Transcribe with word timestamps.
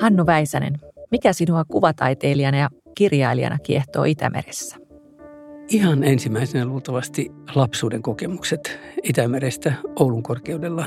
Hannu 0.00 0.26
Väisänen, 0.26 0.78
mikä 1.10 1.32
sinua 1.32 1.64
kuvataiteilijana 1.64 2.58
ja 2.58 2.70
kirjailijana 2.94 3.58
kiehtoo 3.58 4.04
Itämeressä? 4.04 4.76
Ihan 5.68 6.04
ensimmäisenä 6.04 6.64
luultavasti 6.64 7.30
lapsuuden 7.54 8.02
kokemukset 8.02 8.78
Itämerestä 9.02 9.72
Oulun 10.00 10.22
korkeudella. 10.22 10.86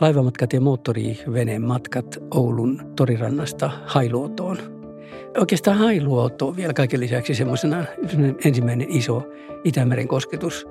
Laivamatkat 0.00 0.52
ja 0.52 0.60
moottoriveneen 0.60 1.62
matkat 1.62 2.18
Oulun 2.34 2.92
torirannasta 2.96 3.70
Hailuotoon. 3.86 4.58
Oikeastaan 5.38 5.78
Hailuoto 5.78 6.56
vielä 6.56 6.72
kaiken 6.72 7.00
lisäksi 7.00 7.34
semmoisena 7.34 7.84
ensimmäinen 8.44 8.90
iso 8.90 9.22
Itämeren 9.64 10.08
kosketus– 10.08 10.66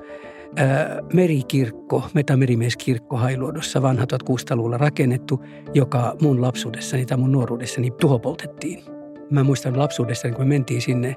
merikirkko, 1.13 2.03
Metamerimieskirkko 2.13 3.17
Hailuodossa, 3.17 3.81
vanha 3.81 4.05
1600-luvulla 4.05 4.77
rakennettu, 4.77 5.43
joka 5.73 6.15
mun 6.21 6.41
lapsuudessani 6.41 7.05
tai 7.05 7.17
mun 7.17 7.31
nuoruudessani 7.31 7.91
tuhopoltettiin. 7.91 8.83
Mä 9.29 9.43
muistan 9.43 9.79
lapsuudessani, 9.79 10.33
kun 10.33 10.45
me 10.45 10.49
mentiin 10.49 10.81
sinne, 10.81 11.15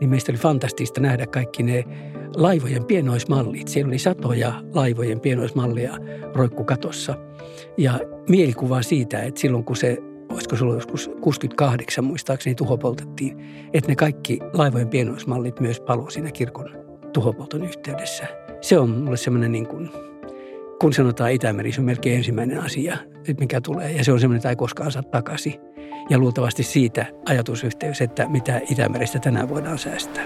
niin 0.00 0.10
meistä 0.10 0.32
oli 0.32 0.38
fantastista 0.38 1.00
nähdä 1.00 1.26
kaikki 1.26 1.62
ne 1.62 1.84
laivojen 2.36 2.84
pienoismallit. 2.84 3.68
Siellä 3.68 3.88
oli 3.88 3.98
satoja 3.98 4.52
laivojen 4.74 5.20
pienoismallia 5.20 5.96
roikkukatossa. 6.34 7.14
Ja 7.76 8.00
mielikuva 8.28 8.82
siitä, 8.82 9.22
että 9.22 9.40
silloin 9.40 9.64
kun 9.64 9.76
se, 9.76 9.98
olisiko 10.28 10.56
se 10.56 10.64
ollut 10.64 10.76
joskus 10.76 11.10
68 11.20 12.04
muistaakseni 12.04 12.54
tuhopoltettiin, 12.54 13.38
että 13.72 13.88
ne 13.88 13.96
kaikki 13.96 14.38
laivojen 14.52 14.88
pienoismallit 14.88 15.60
myös 15.60 15.80
palo 15.80 16.10
siinä 16.10 16.30
kirkon 16.32 16.70
tuhopolton 17.12 17.64
yhteydessä– 17.64 18.26
se 18.60 18.78
on 18.78 18.90
mulle 18.90 19.16
semmoinen 19.16 19.52
niin 19.52 19.66
kuin, 19.66 19.90
kun 20.80 20.92
sanotaan 20.92 21.32
Itämeri, 21.32 21.72
se 21.72 21.80
on 21.80 21.84
melkein 21.84 22.16
ensimmäinen 22.16 22.60
asia, 22.60 22.96
mikä 23.40 23.60
tulee. 23.60 23.92
Ja 23.92 24.04
se 24.04 24.12
on 24.12 24.20
semmoinen, 24.20 24.38
että 24.38 24.50
ei 24.50 24.56
koskaan 24.56 24.92
saa 24.92 25.02
takaisin. 25.02 25.54
Ja 26.10 26.18
luultavasti 26.18 26.62
siitä 26.62 27.06
ajatusyhteys, 27.26 28.00
että 28.00 28.28
mitä 28.28 28.60
Itämerestä 28.70 29.18
tänään 29.18 29.48
voidaan 29.48 29.78
säästää. 29.78 30.24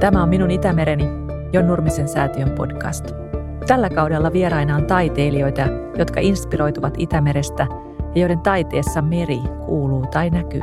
Tämä 0.00 0.22
on 0.22 0.28
minun 0.28 0.50
Itämereni, 0.50 1.08
Jon 1.52 1.66
Nurmisen 1.66 2.08
säätiön 2.08 2.50
podcast. 2.50 3.27
Tällä 3.68 3.90
kaudella 3.90 4.32
vieraina 4.32 4.76
on 4.76 4.86
taiteilijoita, 4.86 5.62
jotka 5.98 6.20
inspiroituvat 6.20 6.94
Itämerestä 6.98 7.66
ja 8.14 8.20
joiden 8.20 8.40
taiteessa 8.40 9.02
meri 9.02 9.38
kuuluu 9.66 10.06
tai 10.06 10.30
näkyy. 10.30 10.62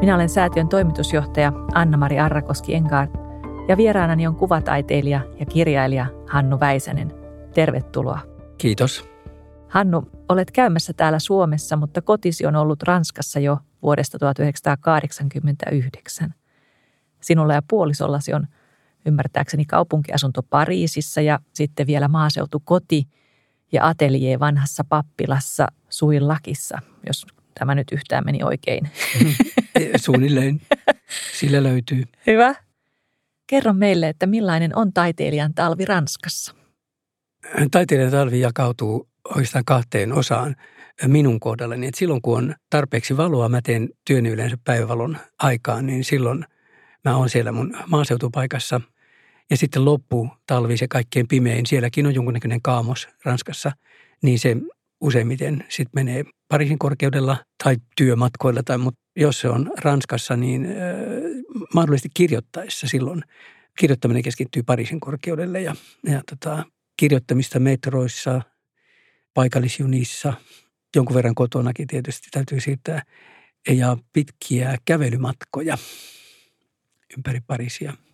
Minä 0.00 0.14
olen 0.14 0.28
säätiön 0.28 0.68
toimitusjohtaja 0.68 1.52
Anna-Mari 1.74 2.18
Arrakoski 2.18 2.74
Engard 2.74 3.10
ja 3.68 3.76
vieraanani 3.76 4.26
on 4.26 4.36
kuvataiteilija 4.36 5.20
ja 5.40 5.46
kirjailija 5.46 6.06
Hannu 6.28 6.60
Väisänen. 6.60 7.12
Tervetuloa. 7.54 8.20
Kiitos. 8.58 9.08
Hannu, 9.68 10.04
olet 10.28 10.50
käymässä 10.50 10.92
täällä 10.92 11.18
Suomessa, 11.18 11.76
mutta 11.76 12.02
kotisi 12.02 12.46
on 12.46 12.56
ollut 12.56 12.82
Ranskassa 12.82 13.40
jo 13.40 13.58
vuodesta 13.82 14.18
1989. 14.18 16.34
Sinulla 17.20 17.54
ja 17.54 17.62
puolisollasi 17.68 18.34
on 18.34 18.46
ymmärtääkseni 19.06 19.64
kaupunkiasunto 19.64 20.42
Pariisissa 20.42 21.20
ja 21.20 21.38
sitten 21.52 21.86
vielä 21.86 22.08
maaseutukoti 22.08 23.08
ja 23.72 23.88
atelier 23.88 24.40
vanhassa 24.40 24.84
pappilassa 24.88 25.66
Suillakissa, 25.88 26.78
jos 27.06 27.26
tämä 27.58 27.74
nyt 27.74 27.92
yhtään 27.92 28.24
meni 28.24 28.42
oikein. 28.42 28.88
Suunnilleen. 30.04 30.60
Sillä 31.38 31.62
löytyy. 31.62 32.04
Hyvä. 32.26 32.54
Kerro 33.46 33.72
meille, 33.72 34.08
että 34.08 34.26
millainen 34.26 34.76
on 34.76 34.92
taiteilijan 34.92 35.54
talvi 35.54 35.84
Ranskassa? 35.84 36.54
Taiteilijan 37.70 38.12
talvi 38.12 38.40
jakautuu 38.40 39.08
oikeastaan 39.34 39.64
kahteen 39.64 40.12
osaan 40.12 40.56
minun 41.06 41.40
kohdallani. 41.40 41.86
Että 41.86 41.98
silloin 41.98 42.22
kun 42.22 42.38
on 42.38 42.54
tarpeeksi 42.70 43.16
valoa, 43.16 43.48
mä 43.48 43.60
teen 43.62 43.88
työn 44.06 44.26
yleensä 44.26 44.58
päivävalon 44.64 45.18
aikaan, 45.38 45.86
niin 45.86 46.04
silloin 46.04 46.44
mä 47.04 47.16
oon 47.16 47.28
siellä 47.28 47.52
mun 47.52 47.76
maaseutupaikassa– 47.86 48.80
ja 49.50 49.56
sitten 49.56 49.84
loppu 49.84 50.28
talvi 50.46 50.76
se 50.76 50.88
kaikkein 50.88 51.28
pimein, 51.28 51.66
sielläkin 51.66 52.06
on 52.06 52.14
jonkunnäköinen 52.14 52.62
kaamos 52.62 53.08
Ranskassa, 53.24 53.72
niin 54.22 54.38
se 54.38 54.56
useimmiten 55.00 55.64
sitten 55.68 55.90
menee 55.94 56.24
Pariisin 56.48 56.78
korkeudella 56.78 57.36
tai 57.64 57.76
työmatkoilla. 57.96 58.62
Tai, 58.62 58.78
mutta 58.78 59.00
jos 59.16 59.40
se 59.40 59.48
on 59.48 59.70
Ranskassa, 59.78 60.36
niin 60.36 60.66
äh, 60.66 60.72
mahdollisesti 61.74 62.08
kirjoittaessa 62.14 62.86
silloin 62.86 63.22
kirjoittaminen 63.78 64.22
keskittyy 64.22 64.62
Pariisin 64.62 65.00
korkeudelle 65.00 65.60
ja, 65.62 65.74
ja 66.06 66.22
tota, 66.30 66.64
kirjoittamista 66.96 67.58
metroissa, 67.58 68.42
paikallisjunissa, 69.34 70.32
jonkun 70.96 71.16
verran 71.16 71.34
kotonakin 71.34 71.86
tietysti 71.86 72.28
täytyy 72.30 72.60
siirtää 72.60 73.02
ja 73.70 73.96
pitkiä 74.12 74.76
kävelymatkoja 74.84 75.78
ympäri 77.16 77.40
Pariisia– 77.46 77.92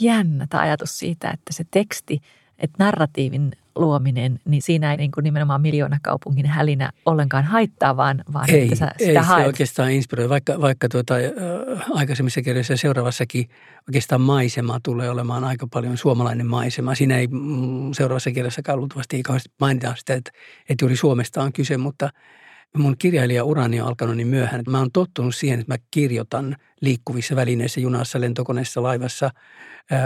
jännä 0.00 0.46
tämä 0.50 0.62
ajatus 0.62 0.98
siitä, 0.98 1.30
että 1.30 1.52
se 1.52 1.64
teksti, 1.70 2.20
että 2.58 2.84
narratiivin 2.84 3.52
luominen, 3.76 4.40
niin 4.44 4.62
siinä 4.62 4.90
ei 4.90 4.96
niin 4.96 5.10
kuin 5.10 5.24
nimenomaan 5.24 5.60
miljoonakaupungin 5.60 6.46
hälinä 6.46 6.90
ollenkaan 7.06 7.44
haittaa, 7.44 7.96
vaan, 7.96 8.24
vaan 8.32 8.50
ei, 8.50 8.62
että 8.62 8.76
sä 8.76 8.90
sitä 8.98 9.10
ei 9.10 9.16
haet. 9.16 9.42
se 9.42 9.46
oikeastaan 9.46 9.90
inspiroi, 9.90 10.28
vaikka, 10.28 10.60
vaikka 10.60 10.88
tuota, 10.88 11.14
äh, 11.14 11.90
aikaisemmissa 11.90 12.42
kirjoissa 12.42 12.72
ja 12.72 12.76
seuraavassakin 12.76 13.48
oikeastaan 13.88 14.20
maisema 14.20 14.80
tulee 14.82 15.10
olemaan 15.10 15.44
aika 15.44 15.66
paljon 15.72 15.96
suomalainen 15.96 16.46
maisema. 16.46 16.94
Siinä 16.94 17.18
ei 17.18 17.26
mm, 17.26 17.92
seuraavassa 17.92 18.30
kirjassakaan 18.30 18.78
luultavasti 18.78 19.16
ei 19.16 19.22
kauheasti 19.22 19.50
mainita 19.60 19.94
sitä, 19.96 20.14
että, 20.14 20.30
että 20.68 20.84
juuri 20.84 20.96
Suomesta 20.96 21.42
on 21.42 21.52
kyse, 21.52 21.76
mutta– 21.76 22.10
mun 22.76 22.96
kirjailijaurani 22.98 23.80
on 23.80 23.88
alkanut 23.88 24.16
niin 24.16 24.28
myöhään, 24.28 24.60
että 24.60 24.70
mä 24.70 24.78
oon 24.78 24.92
tottunut 24.92 25.34
siihen, 25.34 25.60
että 25.60 25.74
mä 25.74 25.78
kirjoitan 25.90 26.56
liikkuvissa 26.80 27.36
välineissä, 27.36 27.80
junassa, 27.80 28.20
lentokoneessa, 28.20 28.82
laivassa, 28.82 29.30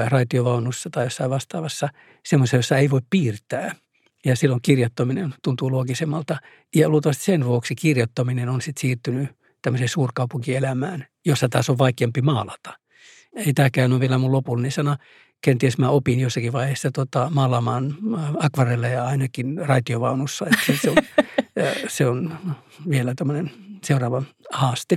raitiovaunussa 0.09 0.91
tai 0.91 1.07
jossain 1.07 1.31
vastaavassa, 1.31 1.89
semmoisessa, 2.25 2.57
jossa 2.57 2.79
ei 2.79 2.91
voi 2.91 3.01
piirtää. 3.11 3.75
Ja 4.25 4.37
silloin 4.37 4.63
kirjoittaminen 4.63 5.35
tuntuu 5.45 5.71
loogisemmalta. 5.71 6.37
Ja 6.75 6.89
luultavasti 6.89 7.25
sen 7.25 7.45
vuoksi 7.45 7.75
kirjoittaminen 7.75 8.49
on 8.49 8.63
sitten 8.63 8.81
siirtynyt 8.81 9.29
tämmöiseen 9.63 9.89
suurkaupunkielämään, 9.89 11.07
jossa 11.25 11.49
taas 11.49 11.71
on 11.71 11.79
vaikeampi 11.79 12.23
maalata. 12.23 12.79
Ei 13.37 13.53
tämäkään 13.53 13.93
ole 13.93 14.01
vielä 14.01 14.19
mun 14.19 14.33
lopullinen 14.33 14.73
sana. 14.73 14.97
Kenties 15.41 15.79
mä 15.79 15.89
opin 15.89 16.21
jossakin 16.21 16.53
vaiheessa 16.53 16.91
tota, 16.91 17.31
maalaamaan 17.35 17.97
akvarelleja 18.39 19.05
ainakin 19.05 19.59
raitiovaunussa. 19.59 20.47
Että 20.47 20.83
se 20.83 20.91
on 20.91 20.97
se 21.89 22.07
on 22.07 22.37
vielä 22.91 23.15
tämmöinen 23.17 23.51
seuraava 23.85 24.23
haaste. 24.53 24.97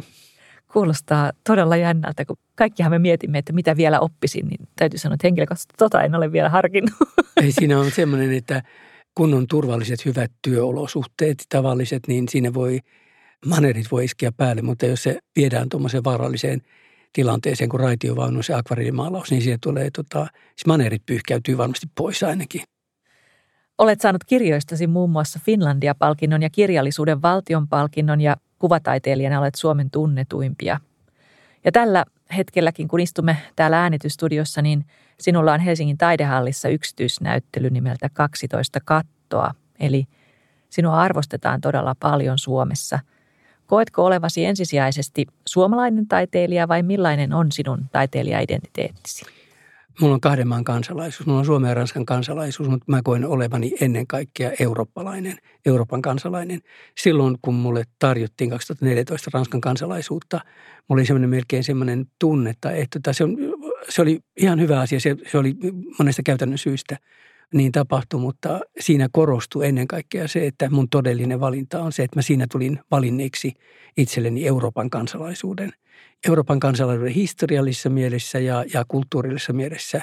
Kuulostaa 0.73 1.31
todella 1.47 1.75
jännältä, 1.75 2.25
kun 2.25 2.37
kaikkihan 2.55 2.91
me 2.91 2.99
mietimme, 2.99 3.37
että 3.37 3.53
mitä 3.53 3.77
vielä 3.77 3.99
oppisin, 3.99 4.47
niin 4.47 4.67
täytyy 4.75 4.99
sanoa, 4.99 5.13
että 5.13 5.27
henkilökohtaisesti 5.27 5.73
tota 5.77 6.01
en 6.01 6.15
ole 6.15 6.31
vielä 6.31 6.49
harkinnut. 6.49 6.93
Ei 7.43 7.51
siinä 7.51 7.79
on 7.79 7.91
semmoinen, 7.91 8.33
että 8.33 8.63
kun 9.15 9.33
on 9.33 9.47
turvalliset, 9.47 10.05
hyvät 10.05 10.31
työolosuhteet, 10.41 11.43
tavalliset, 11.49 12.03
niin 12.07 12.29
siinä 12.29 12.53
voi, 12.53 12.79
manerit 13.45 13.91
voi 13.91 14.05
iskeä 14.05 14.31
päälle, 14.31 14.61
mutta 14.61 14.85
jos 14.85 15.03
se 15.03 15.19
viedään 15.35 15.69
tuommoiseen 15.69 16.03
vaaralliseen 16.03 16.61
tilanteeseen 17.13 17.69
kuin 17.69 17.79
raitiovaunus 17.79 18.49
ja 18.49 18.57
akvariilimaalaus, 18.57 19.31
niin 19.31 19.41
siihen 19.41 19.59
tulee, 19.59 19.89
tota, 19.91 20.27
siis 20.45 20.65
manerit 20.67 21.05
pyyhkäytyy 21.05 21.57
varmasti 21.57 21.87
pois 21.95 22.23
ainakin. 22.23 22.61
Olet 23.77 24.01
saanut 24.01 24.23
kirjoistasi 24.23 24.87
muun 24.87 25.09
muassa 25.09 25.39
Finlandia-palkinnon 25.45 26.41
ja 26.41 26.49
kirjallisuuden 26.49 27.21
valtionpalkinnon 27.21 28.21
ja 28.21 28.35
kuvataiteilijana 28.59 29.39
olet 29.39 29.55
Suomen 29.55 29.91
tunnetuimpia. 29.91 30.79
Ja 31.65 31.71
tällä 31.71 32.05
hetkelläkin, 32.37 32.87
kun 32.87 32.99
istumme 32.99 33.37
täällä 33.55 33.81
äänitystudiossa, 33.81 34.61
niin 34.61 34.85
sinulla 35.19 35.53
on 35.53 35.59
Helsingin 35.59 35.97
taidehallissa 35.97 36.69
yksityisnäyttely 36.69 37.69
nimeltä 37.69 38.09
12 38.13 38.79
kattoa. 38.85 39.53
Eli 39.79 40.05
sinua 40.69 41.01
arvostetaan 41.01 41.61
todella 41.61 41.95
paljon 41.99 42.37
Suomessa. 42.37 42.99
Koetko 43.65 44.05
olevasi 44.05 44.45
ensisijaisesti 44.45 45.25
suomalainen 45.47 46.07
taiteilija 46.07 46.67
vai 46.67 46.83
millainen 46.83 47.33
on 47.33 47.51
sinun 47.51 47.85
taiteilija-identiteettisi? 47.91 49.25
Mulla 50.01 50.13
on 50.13 50.21
kahden 50.21 50.47
maan 50.47 50.63
kansalaisuus. 50.63 51.27
Mulla 51.27 51.39
on 51.39 51.45
Suomen 51.45 51.69
ja 51.69 51.73
Ranskan 51.73 52.05
kansalaisuus, 52.05 52.69
mutta 52.69 52.85
mä 52.87 53.01
koen 53.03 53.25
olevani 53.25 53.71
ennen 53.81 54.07
kaikkea 54.07 54.51
eurooppalainen, 54.59 55.37
Euroopan 55.65 56.01
kansalainen. 56.01 56.61
Silloin, 56.97 57.37
kun 57.41 57.53
mulle 57.53 57.83
tarjottiin 57.99 58.49
2014 58.49 59.29
Ranskan 59.33 59.61
kansalaisuutta, 59.61 60.39
mulla 60.89 60.99
oli 60.99 61.05
semmoinen 61.05 61.29
melkein 61.29 61.63
semmoinen 61.63 62.05
tunne, 62.19 62.49
että 62.49 62.99
tota, 62.99 63.13
se, 63.13 63.23
on, 63.23 63.37
se 63.89 64.01
oli 64.01 64.19
ihan 64.37 64.59
hyvä 64.59 64.79
asia. 64.79 64.99
Se, 64.99 65.15
se 65.31 65.37
oli 65.37 65.55
monesta 65.99 66.23
käytännön 66.23 66.57
syystä. 66.57 66.97
Niin 67.53 67.71
tapahtui, 67.71 68.19
mutta 68.19 68.59
siinä 68.79 69.09
korostui 69.11 69.67
ennen 69.67 69.87
kaikkea 69.87 70.27
se, 70.27 70.47
että 70.47 70.69
mun 70.69 70.89
todellinen 70.89 71.39
valinta 71.39 71.81
on 71.81 71.91
se, 71.91 72.03
että 72.03 72.17
mä 72.17 72.21
siinä 72.21 72.45
tulin 72.51 72.79
valinneeksi 72.91 73.53
itselleni 73.97 74.47
Euroopan 74.47 74.89
kansalaisuuden. 74.89 75.71
Euroopan 76.27 76.59
kansalaisuuden 76.59 77.13
historiallisessa 77.13 77.89
mielessä 77.89 78.39
ja, 78.39 78.65
ja 78.73 78.85
kulttuurillisessa 78.87 79.53
mielessä 79.53 80.01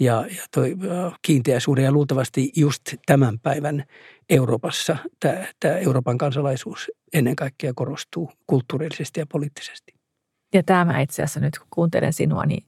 ja, 0.00 0.26
ja 0.36 0.42
toi 0.54 0.76
kiinteä 1.22 1.60
suhde. 1.60 1.82
Ja 1.82 1.92
luultavasti 1.92 2.52
just 2.56 2.82
tämän 3.06 3.38
päivän 3.38 3.84
Euroopassa 4.30 4.96
tämä, 5.20 5.46
tämä 5.60 5.76
Euroopan 5.76 6.18
kansalaisuus 6.18 6.90
ennen 7.12 7.36
kaikkea 7.36 7.72
korostuu 7.74 8.30
kulttuurillisesti 8.46 9.20
ja 9.20 9.26
poliittisesti. 9.26 9.94
Ja 10.54 10.62
tämä 10.62 11.00
itse 11.00 11.22
asiassa 11.22 11.40
nyt 11.40 11.58
kun 11.58 11.66
kuuntelen 11.70 12.12
sinua, 12.12 12.46
niin 12.46 12.64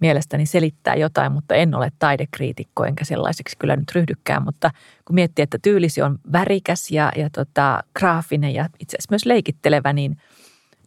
mielestäni 0.00 0.46
selittää 0.46 0.94
jotain, 0.94 1.32
mutta 1.32 1.54
en 1.54 1.74
ole 1.74 1.92
taidekriitikko, 1.98 2.84
enkä 2.84 3.04
sellaiseksi 3.04 3.56
kyllä 3.58 3.76
nyt 3.76 3.94
ryhdykään. 3.94 4.42
Mutta 4.42 4.70
kun 5.04 5.14
miettii, 5.14 5.42
että 5.42 5.58
tyylisi 5.62 6.02
on 6.02 6.18
värikäs 6.32 6.90
ja, 6.90 7.12
ja 7.16 7.30
tota, 7.30 7.82
graafinen 7.98 8.54
ja 8.54 8.68
itse 8.80 8.96
asiassa 8.96 9.12
myös 9.12 9.26
leikittelevä, 9.26 9.92
niin, 9.92 10.16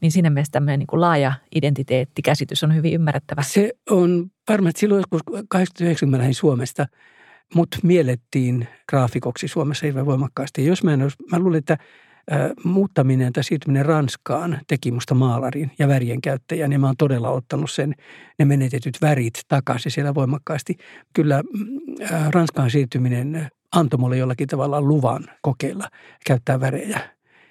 niin 0.01 0.11
siinä 0.11 0.29
mielessä 0.29 0.51
tämmöinen 0.51 0.79
niin 0.79 0.87
kuin 0.87 1.01
laaja 1.01 1.33
identiteettikäsitys 1.55 2.63
on 2.63 2.75
hyvin 2.75 2.93
ymmärrettävä. 2.93 3.41
Se 3.41 3.73
on 3.89 4.31
varmasti 4.49 4.79
silloin 4.79 4.99
joskus 4.99 5.21
89 5.49 6.11
lähdin 6.11 6.35
Suomesta, 6.35 6.85
mut 7.55 7.67
miellettiin 7.83 8.67
graafikoksi 8.89 9.47
Suomessa 9.47 9.85
hirveän 9.85 10.05
voimakkaasti. 10.05 10.65
Jos 10.65 10.83
mä, 10.83 10.93
en 10.93 11.01
olisi, 11.01 11.17
mä 11.31 11.39
luulen, 11.39 11.59
että 11.59 11.77
muuttaminen 12.63 13.33
tai 13.33 13.43
siirtyminen 13.43 13.85
Ranskaan 13.85 14.59
teki 14.67 14.91
musta 14.91 15.15
maalarin 15.15 15.71
ja 15.79 15.87
värien 15.87 16.21
käyttäjän. 16.21 16.71
Ja 16.71 16.79
mä 16.79 16.87
oon 16.87 16.97
todella 16.97 17.29
ottanut 17.29 17.71
sen, 17.71 17.95
ne 18.39 18.45
menetetyt 18.45 18.97
värit 19.01 19.33
takaisin 19.47 19.91
siellä 19.91 20.15
voimakkaasti. 20.15 20.75
Kyllä 21.13 21.43
Ranskaan 22.29 22.71
siirtyminen 22.71 23.47
antoi 23.75 23.99
mulle 23.99 24.17
jollakin 24.17 24.47
tavalla 24.47 24.81
luvan 24.81 25.25
kokeilla 25.41 25.87
käyttää 26.25 26.59
värejä. 26.59 26.99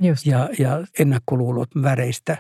Just. 0.01 0.27
Ja, 0.27 0.49
ja 0.59 0.85
ennakkoluulot 0.99 1.69
väreistä. 1.83 2.33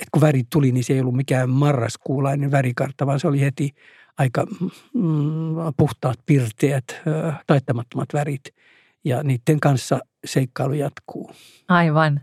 Et 0.00 0.08
kun 0.12 0.22
värit 0.22 0.46
tuli, 0.52 0.72
niin 0.72 0.84
se 0.84 0.92
ei 0.92 1.00
ollut 1.00 1.16
mikään 1.16 1.50
marraskuulainen 1.50 2.50
värikartta, 2.50 3.06
vaan 3.06 3.20
se 3.20 3.28
oli 3.28 3.40
heti 3.40 3.70
aika 4.18 4.46
mm, 4.94 5.54
puhtaat, 5.76 6.18
pirteät, 6.26 6.84
taittamattomat 7.46 8.08
värit. 8.12 8.42
Ja 9.04 9.22
niiden 9.22 9.60
kanssa 9.60 10.00
seikkailu 10.24 10.72
jatkuu. 10.72 11.30
Aivan. 11.68 12.20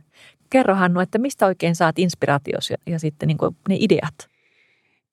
Kerro 0.49 0.75
Hannu, 0.75 0.99
että 0.99 1.17
mistä 1.17 1.45
oikein 1.45 1.75
saat 1.75 1.99
inspiraatios 1.99 2.69
ja, 2.69 2.77
ja 2.87 2.99
sitten 2.99 3.27
niin 3.27 3.37
ne 3.69 3.77
ideat? 3.79 4.29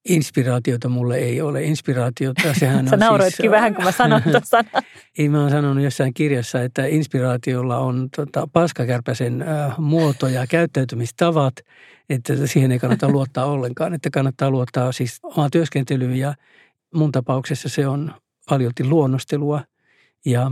Inspiraatiota 0.09 0.89
mulle 0.89 1.17
ei 1.17 1.41
ole. 1.41 1.63
Inspiraatiota, 1.63 2.53
sehän 2.59 2.87
Sä 2.87 2.95
on 2.95 2.99
nauroitkin 2.99 3.43
siis, 3.43 3.51
vähän, 3.51 3.75
kun 3.75 3.83
mä 3.83 3.91
sanon 3.91 4.21
tuon 4.31 4.41
sanan. 4.43 4.83
Ei, 5.17 5.29
mä 5.29 5.41
oon 5.41 5.49
sanonut 5.49 5.83
jossain 5.83 6.13
kirjassa, 6.13 6.61
että 6.61 6.85
inspiraatiolla 6.85 7.77
on 7.77 8.09
tota, 8.15 8.47
paskakärpäsen 8.53 9.41
äh, 9.41 9.77
muoto 9.77 10.27
ja 10.27 10.47
käyttäytymistavat, 10.47 11.53
että 12.09 12.47
siihen 12.47 12.71
ei 12.71 12.79
kannata 12.79 13.09
luottaa 13.15 13.45
ollenkaan, 13.45 13.93
että 13.93 14.09
kannattaa 14.09 14.51
luottaa 14.51 14.91
siis 14.91 15.19
omaa 15.23 15.49
työskentelyyn 15.49 16.15
ja 16.15 16.33
mun 16.93 17.11
tapauksessa 17.11 17.69
se 17.69 17.87
on 17.87 18.13
paljolti 18.49 18.83
luonnostelua 18.83 19.61
ja 20.25 20.51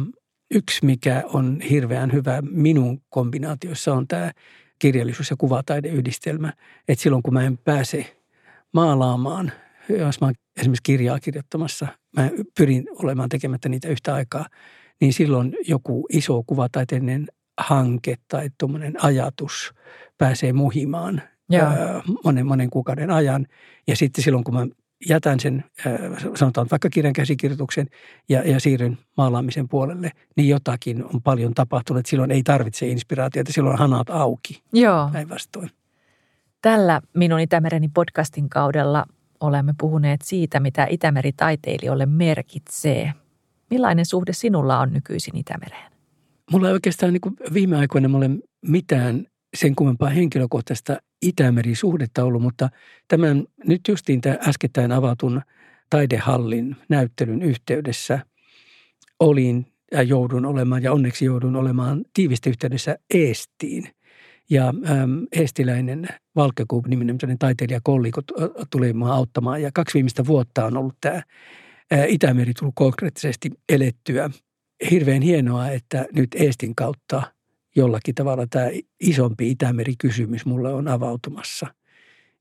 Yksi, 0.51 0.85
mikä 0.85 1.23
on 1.33 1.61
hirveän 1.61 2.13
hyvä 2.13 2.41
minun 2.41 3.01
kombinaatiossa 3.09 3.93
on 3.93 4.07
tämä 4.07 4.31
kirjallisuus- 4.79 5.29
ja 5.29 5.35
kuvataideyhdistelmä. 5.37 6.53
Että 6.87 7.03
silloin 7.03 7.23
kun 7.23 7.33
mä 7.33 7.43
en 7.43 7.57
pääse 7.57 8.17
maalaamaan, 8.73 9.51
jos 9.89 10.21
mä 10.21 10.27
oon 10.27 10.33
esimerkiksi 10.59 10.83
kirjaa 10.83 11.19
kirjoittamassa, 11.19 11.87
mä 12.15 12.29
pyrin 12.57 12.87
olemaan 12.95 13.29
tekemättä 13.29 13.69
niitä 13.69 13.87
yhtä 13.87 14.13
aikaa, 14.13 14.45
niin 15.01 15.13
silloin 15.13 15.55
joku 15.67 16.07
iso 16.09 16.43
kuvataiteellinen 16.47 17.27
hanke 17.59 18.15
tai 18.27 18.49
tuommoinen 18.57 19.03
ajatus 19.03 19.73
pääsee 20.17 20.53
muhimaan 20.53 21.21
Joo. 21.49 21.71
monen, 22.23 22.45
monen 22.45 22.69
kuukauden 22.69 23.11
ajan. 23.11 23.47
Ja 23.87 23.95
sitten 23.95 24.23
silloin, 24.23 24.43
kun 24.43 24.53
mä 24.53 24.67
jätän 25.09 25.39
sen, 25.39 25.63
äh, 25.87 25.93
sanotaan 26.35 26.67
vaikka 26.71 26.89
kirjan 26.89 27.13
käsikirjoituksen 27.13 27.87
ja, 28.29 28.49
ja 28.49 28.59
siirryn 28.59 28.97
maalaamisen 29.17 29.69
puolelle, 29.69 30.11
niin 30.37 30.47
jotakin 30.47 31.05
on 31.05 31.21
paljon 31.21 31.53
tapahtunut. 31.53 32.05
Silloin 32.05 32.31
ei 32.31 32.43
tarvitse 32.43 32.87
inspiraatiota, 32.87 33.53
silloin 33.53 33.77
hanat 33.77 34.09
auki. 34.09 34.63
Joo. 34.73 35.09
Päinvastoin. 35.13 35.69
Tällä 36.61 37.01
Minun 37.13 37.39
Itämereni 37.39 37.89
podcastin 37.93 38.49
kaudella 38.49 39.05
olemme 39.39 39.73
puhuneet 39.79 40.21
siitä, 40.21 40.59
mitä 40.59 40.87
Itämeri 40.89 41.31
taiteilijoille 41.31 42.05
merkitsee. 42.05 43.13
Millainen 43.69 44.05
suhde 44.05 44.33
sinulla 44.33 44.79
on 44.79 44.93
nykyisin 44.93 45.37
Itämereen? 45.37 45.91
Mulla 46.51 46.67
ei 46.67 46.73
oikeastaan 46.73 47.13
niin 47.13 47.53
viime 47.53 47.77
aikoina 47.77 48.07
mulle 48.07 48.29
mitään 48.61 49.25
sen 49.57 49.75
kummempaa 49.75 50.09
henkilökohtaista 50.09 50.97
Itämeri-suhdetta 51.21 52.23
ollut, 52.23 52.41
mutta 52.41 52.69
tämän 53.07 53.43
nyt 53.67 53.81
justiin 53.87 54.21
tämä 54.21 54.37
äskettäin 54.47 54.91
avatun 54.91 55.41
taidehallin 55.89 56.75
näyttelyn 56.89 57.41
yhteydessä 57.41 58.19
olin 59.19 59.65
ja 59.91 60.03
joudun 60.03 60.45
olemaan, 60.45 60.83
ja 60.83 60.93
onneksi 60.93 61.25
joudun 61.25 61.55
olemaan 61.55 62.05
tiivistä 62.13 62.49
yhteydessä 62.49 62.97
Eestiin. 63.13 63.87
Ja 64.49 64.67
äm, 64.67 65.27
eestiläinen 65.31 66.07
Valkekuub-niminen 66.35 67.17
taiteilijakolliko 67.39 68.21
tuli 68.69 68.93
mua 68.93 69.13
auttamaan. 69.13 69.61
Ja 69.61 69.71
kaksi 69.73 69.93
viimeistä 69.93 70.25
vuotta 70.25 70.65
on 70.65 70.77
ollut 70.77 70.95
tämä 71.01 71.21
Itämeri 72.07 72.53
tullut 72.53 72.75
konkreettisesti 72.75 73.51
elettyä. 73.69 74.29
Hirveän 74.91 75.21
hienoa, 75.21 75.69
että 75.69 76.05
nyt 76.13 76.29
Eestin 76.35 76.75
kautta– 76.75 77.23
jollakin 77.75 78.15
tavalla 78.15 78.47
tämä 78.47 78.65
isompi 78.99 79.51
Itämeri-kysymys 79.51 80.45
mulle 80.45 80.73
on 80.73 80.87
avautumassa. 80.87 81.67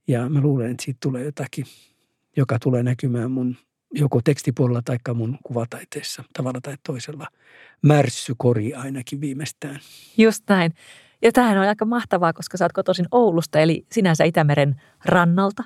Ja 0.08 0.28
mä 0.28 0.40
luulen, 0.40 0.70
että 0.70 0.84
siitä 0.84 0.98
tulee 1.02 1.24
jotakin, 1.24 1.64
joka 2.36 2.58
tulee 2.58 2.82
näkymään 2.82 3.30
mun 3.30 3.56
joko 3.94 4.20
tekstipuolella 4.24 4.82
tai 4.84 5.14
mun 5.14 5.38
kuvataiteessa 5.42 6.24
tavalla 6.32 6.60
tai 6.60 6.74
toisella. 6.86 7.26
Märssykori 7.82 8.74
ainakin 8.74 9.20
viimeistään. 9.20 9.80
Just 10.18 10.44
näin. 10.48 10.72
Ja 11.22 11.32
tämähän 11.32 11.58
on 11.58 11.68
aika 11.68 11.84
mahtavaa, 11.84 12.32
koska 12.32 12.56
sä 12.56 12.64
oot 12.64 12.72
kotoisin 12.72 13.06
Oulusta, 13.10 13.60
eli 13.60 13.86
sinänsä 13.92 14.24
Itämeren 14.24 14.82
rannalta, 15.04 15.64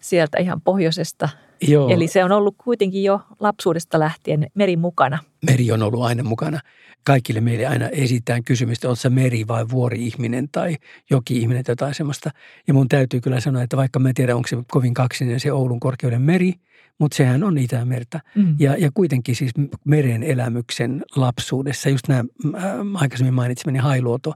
sieltä 0.00 0.38
ihan 0.38 0.60
pohjoisesta– 0.60 1.28
Joo. 1.62 1.88
Eli 1.88 2.08
se 2.08 2.24
on 2.24 2.32
ollut 2.32 2.54
kuitenkin 2.58 3.04
jo 3.04 3.20
lapsuudesta 3.40 3.98
lähtien 3.98 4.46
meri 4.54 4.76
mukana. 4.76 5.18
Meri 5.46 5.72
on 5.72 5.82
ollut 5.82 6.02
aina 6.02 6.22
mukana. 6.22 6.60
Kaikille 7.04 7.40
meille 7.40 7.66
aina 7.66 7.88
esitään 7.88 8.44
kysymystä, 8.44 8.88
oletko 8.88 9.10
meri 9.10 9.46
vai 9.48 9.66
vuori-ihminen 9.70 10.48
tai 10.52 10.76
joki-ihminen 11.10 11.64
tai 11.64 11.72
jotain 11.72 11.94
semmoista. 11.94 12.30
Ja 12.66 12.74
mun 12.74 12.88
täytyy 12.88 13.20
kyllä 13.20 13.40
sanoa, 13.40 13.62
että 13.62 13.76
vaikka 13.76 13.98
mä 13.98 14.08
en 14.08 14.14
tiedä, 14.14 14.36
onko 14.36 14.48
se 14.48 14.56
kovin 14.70 14.94
kaksinen 14.94 15.40
se 15.40 15.52
Oulun 15.52 15.80
korkeuden 15.80 16.22
meri, 16.22 16.52
mutta 16.98 17.16
sehän 17.16 17.44
on 17.44 17.58
Itämerta. 17.58 18.20
Mm. 18.34 18.56
Ja, 18.58 18.76
ja 18.78 18.90
kuitenkin 18.94 19.36
siis 19.36 19.52
meren 19.84 20.22
elämyksen 20.22 21.04
lapsuudessa, 21.16 21.88
just 21.88 22.08
nämä 22.08 22.24
äh, 22.54 22.62
aikaisemmin 22.94 23.34
mainitsemani 23.34 23.78
hailuoto 23.78 24.34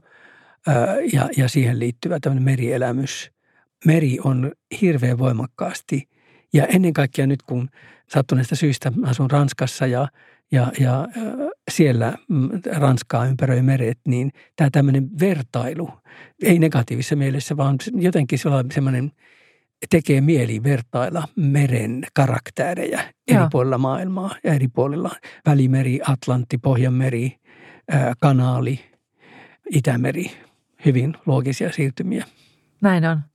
äh, 0.67 0.75
ja, 1.13 1.29
ja 1.37 1.47
siihen 1.47 1.79
liittyvä 1.79 2.19
tämmöinen 2.19 2.43
merielämys. 2.43 3.31
Meri 3.85 4.17
on 4.23 4.51
hirveän 4.81 5.17
voimakkaasti– 5.17 6.07
ja 6.53 6.65
ennen 6.65 6.93
kaikkea 6.93 7.27
nyt, 7.27 7.41
kun 7.41 7.69
sattuneesta 8.09 8.55
syystä 8.55 8.91
asun 9.03 9.31
Ranskassa 9.31 9.87
ja, 9.87 10.07
ja, 10.51 10.71
ja 10.79 11.07
siellä 11.71 12.13
mm, 12.29 12.49
Ranskaa 12.71 13.25
ympäröi 13.25 13.61
meret, 13.61 13.99
niin 14.07 14.31
tämä 14.55 14.69
tämmöinen 14.69 15.09
vertailu, 15.19 15.89
ei 16.43 16.59
negatiivisessa 16.59 17.15
mielessä, 17.15 17.57
vaan 17.57 17.77
jotenkin 17.93 18.39
semmoinen 18.73 19.11
tekee 19.89 20.21
mieli 20.21 20.63
vertailla 20.63 21.27
meren 21.35 22.03
karaktäärejä 22.13 23.01
eri 23.27 23.37
Joo. 23.37 23.47
puolilla 23.51 23.77
maailmaa 23.77 24.35
ja 24.43 24.53
eri 24.53 24.67
puolilla. 24.67 25.11
Välimeri, 25.45 25.99
Atlantti, 26.07 26.57
Pohjanmeri, 26.57 27.35
Kanaali, 28.19 28.79
Itämeri, 29.69 30.31
hyvin 30.85 31.13
loogisia 31.25 31.71
siirtymiä. 31.71 32.25
Näin 32.81 33.05
on 33.05 33.32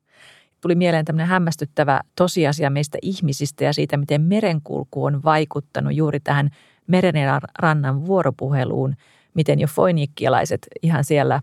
tuli 0.61 0.75
mieleen 0.75 1.05
tämmöinen 1.05 1.29
hämmästyttävä 1.29 2.01
tosiasia 2.17 2.71
meistä 2.71 2.99
ihmisistä 3.03 3.65
ja 3.65 3.73
siitä, 3.73 3.97
miten 3.97 4.21
merenkulku 4.21 5.05
on 5.05 5.23
vaikuttanut 5.25 5.95
juuri 5.95 6.21
tähän 6.21 6.51
meren 6.87 7.17
ja 7.17 7.41
rannan 7.59 8.07
vuoropuheluun, 8.07 8.95
miten 9.35 9.59
jo 9.59 9.67
foinikkialaiset 9.67 10.69
ihan 10.83 11.05
siellä 11.05 11.41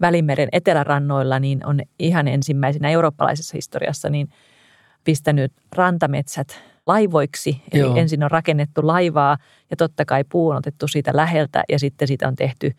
Välimeren 0.00 0.48
etelärannoilla 0.52 1.38
niin 1.38 1.66
on 1.66 1.80
ihan 1.98 2.28
ensimmäisenä 2.28 2.90
eurooppalaisessa 2.90 3.56
historiassa 3.56 4.10
niin 4.10 4.28
pistänyt 5.04 5.52
rantametsät 5.76 6.60
laivoiksi. 6.86 7.62
Eli 7.72 7.80
Joo. 7.80 7.96
ensin 7.96 8.24
on 8.24 8.30
rakennettu 8.30 8.86
laivaa 8.86 9.38
ja 9.70 9.76
totta 9.76 10.04
kai 10.04 10.24
puu 10.24 10.48
on 10.48 10.56
otettu 10.56 10.88
siitä 10.88 11.10
läheltä 11.14 11.64
ja 11.68 11.78
sitten 11.78 12.08
siitä 12.08 12.28
on 12.28 12.36
tehty 12.36 12.72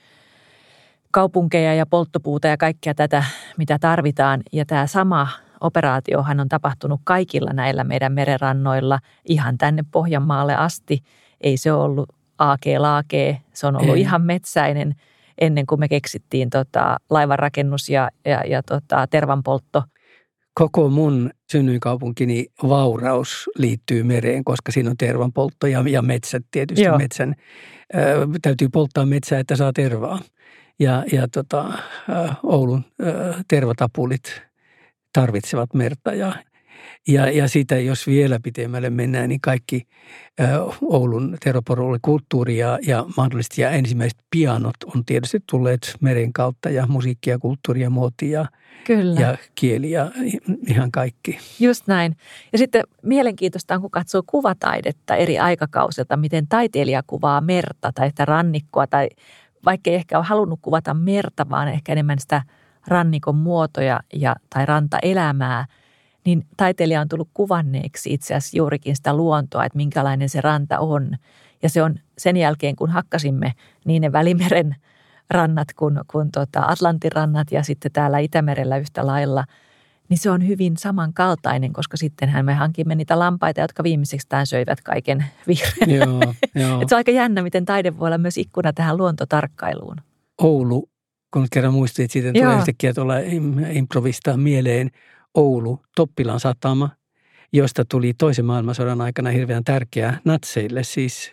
kaupunkeja 1.12 1.74
ja 1.74 1.86
polttopuuta 1.86 2.48
ja 2.48 2.58
kaikkea 2.58 2.94
tätä, 2.94 3.24
mitä 3.58 3.80
tarvitaan. 3.80 4.42
Ja 4.52 4.66
tämä 4.66 4.88
sama 4.88 5.28
operaatiohan 5.62 6.40
on 6.40 6.50
tapahtunut 6.50 7.02
kaikilla 7.04 7.54
näillä 7.54 7.84
meidän 7.84 8.14
merenrannoilla 8.14 9.00
ihan 9.26 9.58
tänne 9.58 9.84
Pohjanmaalle 9.92 10.56
asti. 10.56 11.04
Ei 11.42 11.58
se 11.58 11.72
ollut 11.72 12.10
aake-laakee. 12.40 13.42
Se 13.54 13.68
on 13.68 13.76
ollut 13.76 13.96
Ei. 13.96 14.02
ihan 14.02 14.22
metsäinen 14.22 14.96
ennen 15.38 15.66
kuin 15.66 15.80
me 15.80 15.88
keksittiin 15.88 16.50
tota, 16.50 16.98
laivanrakennus 17.10 17.90
ja, 17.90 18.10
ja, 18.26 18.42
ja 18.46 18.64
tota, 18.64 19.08
tervanpoltto. 19.08 19.84
Koko 20.54 20.90
mun 20.90 21.32
synnyinkaupunkini 21.52 22.46
vauraus 22.64 23.50
liittyy 23.58 24.04
mereen, 24.04 24.44
koska 24.44 24.72
siinä 24.72 24.90
on 24.90 24.98
tervanpoltto 24.98 25.68
ja, 25.68 25.84
ja 25.90 26.02
metsät 26.02 26.44
tietysti 26.52 26.84
Joo. 26.84 26.98
metsän. 26.98 27.36
Ö, 27.96 28.28
täytyy 28.42 28.70
polttaa 28.70 29.06
metsää, 29.06 29.40
että 29.40 29.56
saa 29.56 29.74
tervaa. 29.74 30.20
Ja, 30.80 31.04
ja 31.12 31.28
tota, 31.28 31.74
Oulun 32.44 32.86
ö, 33.02 33.34
tervatapulit 33.48 34.47
tarvitsevat 35.22 35.74
merta 35.74 36.14
ja, 36.14 36.34
ja, 37.08 37.32
ja 37.32 37.48
sitä, 37.48 37.80
jos 37.80 38.08
vielä 38.08 38.40
pitemmälle 38.44 38.90
mennään, 38.90 39.30
niin 39.30 39.42
kaikki 39.42 39.88
ö, 40.40 40.44
Oulun 40.82 41.38
tervaporoolikulttuuri 41.44 42.58
ja, 42.58 42.80
ja 42.88 43.06
mahdollisesti 43.18 43.62
ja 43.62 43.70
ensimmäiset 43.70 44.20
pianot 44.32 44.76
on 44.96 45.06
tietysti 45.06 45.40
tulleet 45.50 45.96
meren 46.02 46.34
kautta 46.34 46.70
ja 46.70 46.88
musiikkia, 46.88 47.40
kulttuuria, 47.40 47.90
muotia 47.90 48.46
Kyllä. 48.84 49.20
ja 49.20 49.38
kieli 49.56 49.92
ja 49.92 50.12
ihan 50.68 50.92
kaikki. 50.92 51.40
Just 51.60 51.88
näin. 51.88 52.16
Ja 52.52 52.58
sitten 52.58 52.84
mielenkiintoista 53.04 53.76
on, 53.76 53.82
kun 53.82 53.92
katsoo 53.92 54.24
kuvataidetta 54.28 55.16
eri 55.16 55.40
aikakausilta, 55.40 56.18
miten 56.18 56.48
taiteilija 56.48 57.04
kuvaa 57.08 57.42
merta 57.42 57.92
tai 57.96 58.10
sitä 58.10 58.26
rannikkoa, 58.26 58.88
tai 58.88 59.10
vaikka 59.66 59.90
ei 59.90 59.96
ehkä 59.96 60.18
ole 60.18 60.26
halunnut 60.26 60.60
kuvata 60.62 60.94
merta, 60.94 61.50
vaan 61.50 61.68
ehkä 61.68 61.92
enemmän 61.92 62.20
sitä 62.20 62.42
rannikon 62.88 63.36
muotoja 63.36 64.00
ja, 64.14 64.36
tai 64.50 64.66
rantaelämää, 64.66 65.66
niin 66.26 66.48
taiteilija 66.58 67.02
on 67.02 67.08
tullut 67.08 67.30
kuvanneeksi 67.34 68.14
itse 68.14 68.36
asiassa 68.36 68.58
juurikin 68.58 68.96
sitä 68.96 69.14
luontoa, 69.14 69.66
että 69.66 69.78
minkälainen 69.78 70.30
se 70.30 70.42
ranta 70.42 70.80
on. 70.80 71.18
Ja 71.64 71.70
se 71.70 71.84
on 71.84 71.96
sen 72.18 72.38
jälkeen, 72.38 72.76
kun 72.76 72.90
hakkasimme 72.90 73.54
niin 73.86 74.02
ne 74.02 74.12
Välimeren 74.12 74.76
rannat 75.30 75.68
kuin, 75.76 76.00
kuin 76.08 76.32
tota 76.32 76.62
Atlantin 76.62 77.12
rannat 77.12 77.52
ja 77.52 77.64
sitten 77.64 77.92
täällä 77.92 78.20
Itämerellä 78.20 78.78
yhtä 78.78 79.08
lailla, 79.08 79.44
niin 80.10 80.18
se 80.18 80.32
on 80.32 80.48
hyvin 80.48 80.78
samankaltainen, 80.78 81.74
koska 81.74 81.98
sittenhän 81.98 82.46
me 82.46 82.54
hankimme 82.54 82.96
niitä 82.96 83.20
lampaita, 83.20 83.62
jotka 83.62 83.84
viimeiseksi 83.84 84.28
söivät 84.44 84.82
kaiken 84.82 85.26
vihreän. 85.48 85.90
Joo, 85.90 86.34
joo. 86.56 86.80
Et 86.82 86.90
se 86.90 86.96
on 86.96 86.98
aika 86.98 87.12
jännä, 87.12 87.42
miten 87.42 87.66
taide 87.66 88.00
voi 88.00 88.08
olla 88.08 88.18
myös 88.18 88.38
ikkuna 88.38 88.74
tähän 88.74 88.98
luontotarkkailuun. 88.98 89.98
Oulu, 90.42 90.90
kun 91.34 91.48
kerran 91.52 91.74
muistuit 91.74 92.12
siitä, 92.12 92.34
tulee 92.34 92.58
yhtäkkiä 92.58 92.94
tuolla 92.94 93.20
im- 93.20 93.78
improvistaa 93.78 94.38
mieleen 94.38 94.92
Oulu, 95.34 95.82
Toppilan 95.96 96.40
satama, 96.40 96.90
josta 97.54 97.86
tuli 97.86 98.14
toisen 98.14 98.46
maailmansodan 98.46 99.02
aikana 99.02 99.30
hirveän 99.30 99.64
tärkeä 99.64 100.20
natseille. 100.26 100.84
Siis 100.84 101.32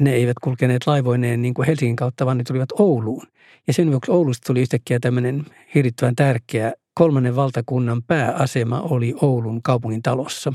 ne 0.00 0.12
eivät 0.12 0.36
kulkeneet 0.42 0.86
laivoineen 0.86 1.42
niin 1.42 1.54
kuin 1.54 1.66
Helsingin 1.66 1.96
kautta, 1.96 2.26
vaan 2.26 2.38
ne 2.38 2.44
tulivat 2.44 2.72
Ouluun. 2.78 3.26
Ja 3.66 3.72
sen 3.72 3.90
vuoksi 3.90 4.10
Oulusta 4.10 4.46
tuli 4.46 4.60
yhtäkkiä 4.60 4.98
tämmöinen 5.00 5.46
hirvittävän 5.74 6.16
tärkeä 6.16 6.72
kolmannen 6.94 7.36
valtakunnan 7.36 8.02
pääasema 8.02 8.80
oli 8.80 9.14
Oulun 9.22 9.62
kaupungin 9.62 10.02
talossa. 10.02 10.52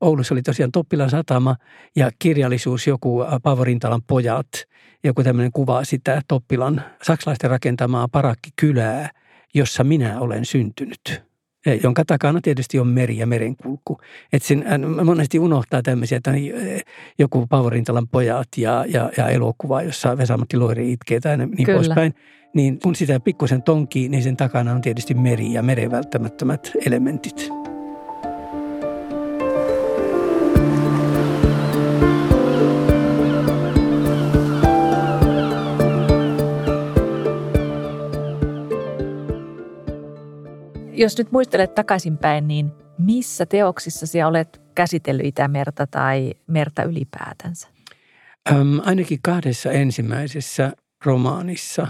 Oulussa 0.00 0.34
oli 0.34 0.42
tosiaan 0.42 0.72
Toppilan 0.72 1.10
satama 1.10 1.56
ja 1.96 2.10
kirjallisuus 2.18 2.86
joku 2.86 3.22
äh, 3.22 3.28
Paavo 3.42 3.64
Rintalan 3.64 4.02
pojat, 4.06 4.48
joku 5.04 5.22
tämmöinen 5.22 5.52
kuva 5.52 5.84
sitä 5.84 6.22
Toppilan 6.28 6.82
saksalaisten 7.02 7.50
rakentamaa 7.50 8.08
parakkikylää, 8.08 9.10
jossa 9.54 9.84
minä 9.84 10.20
olen 10.20 10.44
syntynyt. 10.44 11.22
Ja 11.66 11.74
jonka 11.74 12.04
takana 12.04 12.40
tietysti 12.40 12.78
on 12.78 12.86
meri 12.86 13.18
ja 13.18 13.26
merenkulku. 13.26 13.98
Et 14.32 14.42
sen, 14.42 14.64
monesti 15.04 15.38
unohtaa 15.38 15.82
tämmöisiä, 15.82 16.16
että 16.16 16.32
joku 17.18 17.46
Paavo 17.46 17.70
Rintalan 17.70 18.08
pojat 18.08 18.48
ja, 18.56 18.84
ja, 18.88 19.10
ja 19.16 19.28
elokuva, 19.28 19.82
jossa 19.82 20.18
Vesamatti 20.18 20.56
Loiri 20.56 20.92
itkee 20.92 21.20
tai 21.20 21.36
niin 21.36 21.64
Kyllä. 21.64 21.76
poispäin. 21.76 22.14
Niin 22.54 22.78
kun 22.82 22.94
sitä 22.94 23.20
pikkusen 23.20 23.62
tonkii, 23.62 24.08
niin 24.08 24.22
sen 24.22 24.36
takana 24.36 24.72
on 24.72 24.80
tietysti 24.80 25.14
meri 25.14 25.52
ja 25.52 25.62
meren 25.62 25.90
välttämättömät 25.90 26.70
elementit. 26.86 27.69
Jos 41.00 41.18
nyt 41.18 41.32
muistelet 41.32 41.74
takaisinpäin, 41.74 42.48
niin 42.48 42.72
missä 42.98 43.46
teoksissa 43.46 44.06
sinä 44.06 44.28
olet 44.28 44.60
käsitellyt 44.74 45.26
Itämerta 45.26 45.86
tai 45.86 46.34
merta 46.46 46.82
ylipäätänsä? 46.82 47.68
Öm, 48.50 48.80
ainakin 48.84 49.18
kahdessa 49.22 49.72
ensimmäisessä 49.72 50.72
romaanissa, 51.04 51.86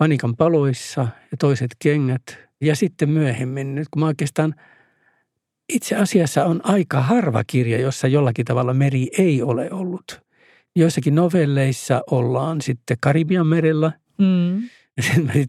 Vanikan 0.00 0.36
paloissa 0.36 1.00
ja 1.30 1.36
toiset 1.38 1.70
kengät. 1.78 2.38
Ja 2.60 2.76
sitten 2.76 3.10
myöhemmin, 3.10 3.74
nyt 3.74 3.88
kun 3.90 4.00
mä 4.00 4.06
oikeastaan 4.06 4.54
itse 5.68 5.96
asiassa 5.96 6.44
on 6.44 6.60
aika 6.64 7.00
harva 7.00 7.44
kirja, 7.46 7.80
jossa 7.80 8.08
jollakin 8.08 8.44
tavalla 8.44 8.74
meri 8.74 9.08
ei 9.18 9.42
ole 9.42 9.68
ollut. 9.72 10.20
Joissakin 10.76 11.14
novelleissa 11.14 12.02
ollaan 12.10 12.60
sitten 12.60 12.96
Karibian 13.00 13.46
merellä. 13.46 13.92
Mm. 14.18 14.62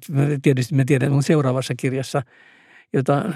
Mä, 0.10 0.24
tietysti 0.42 0.76
mä 0.76 0.84
tiedän, 0.86 1.12
mun 1.12 1.24
seuraavassa 1.24 1.74
kirjassa, 1.78 2.22
jota 2.94 3.18
äh, 3.18 3.36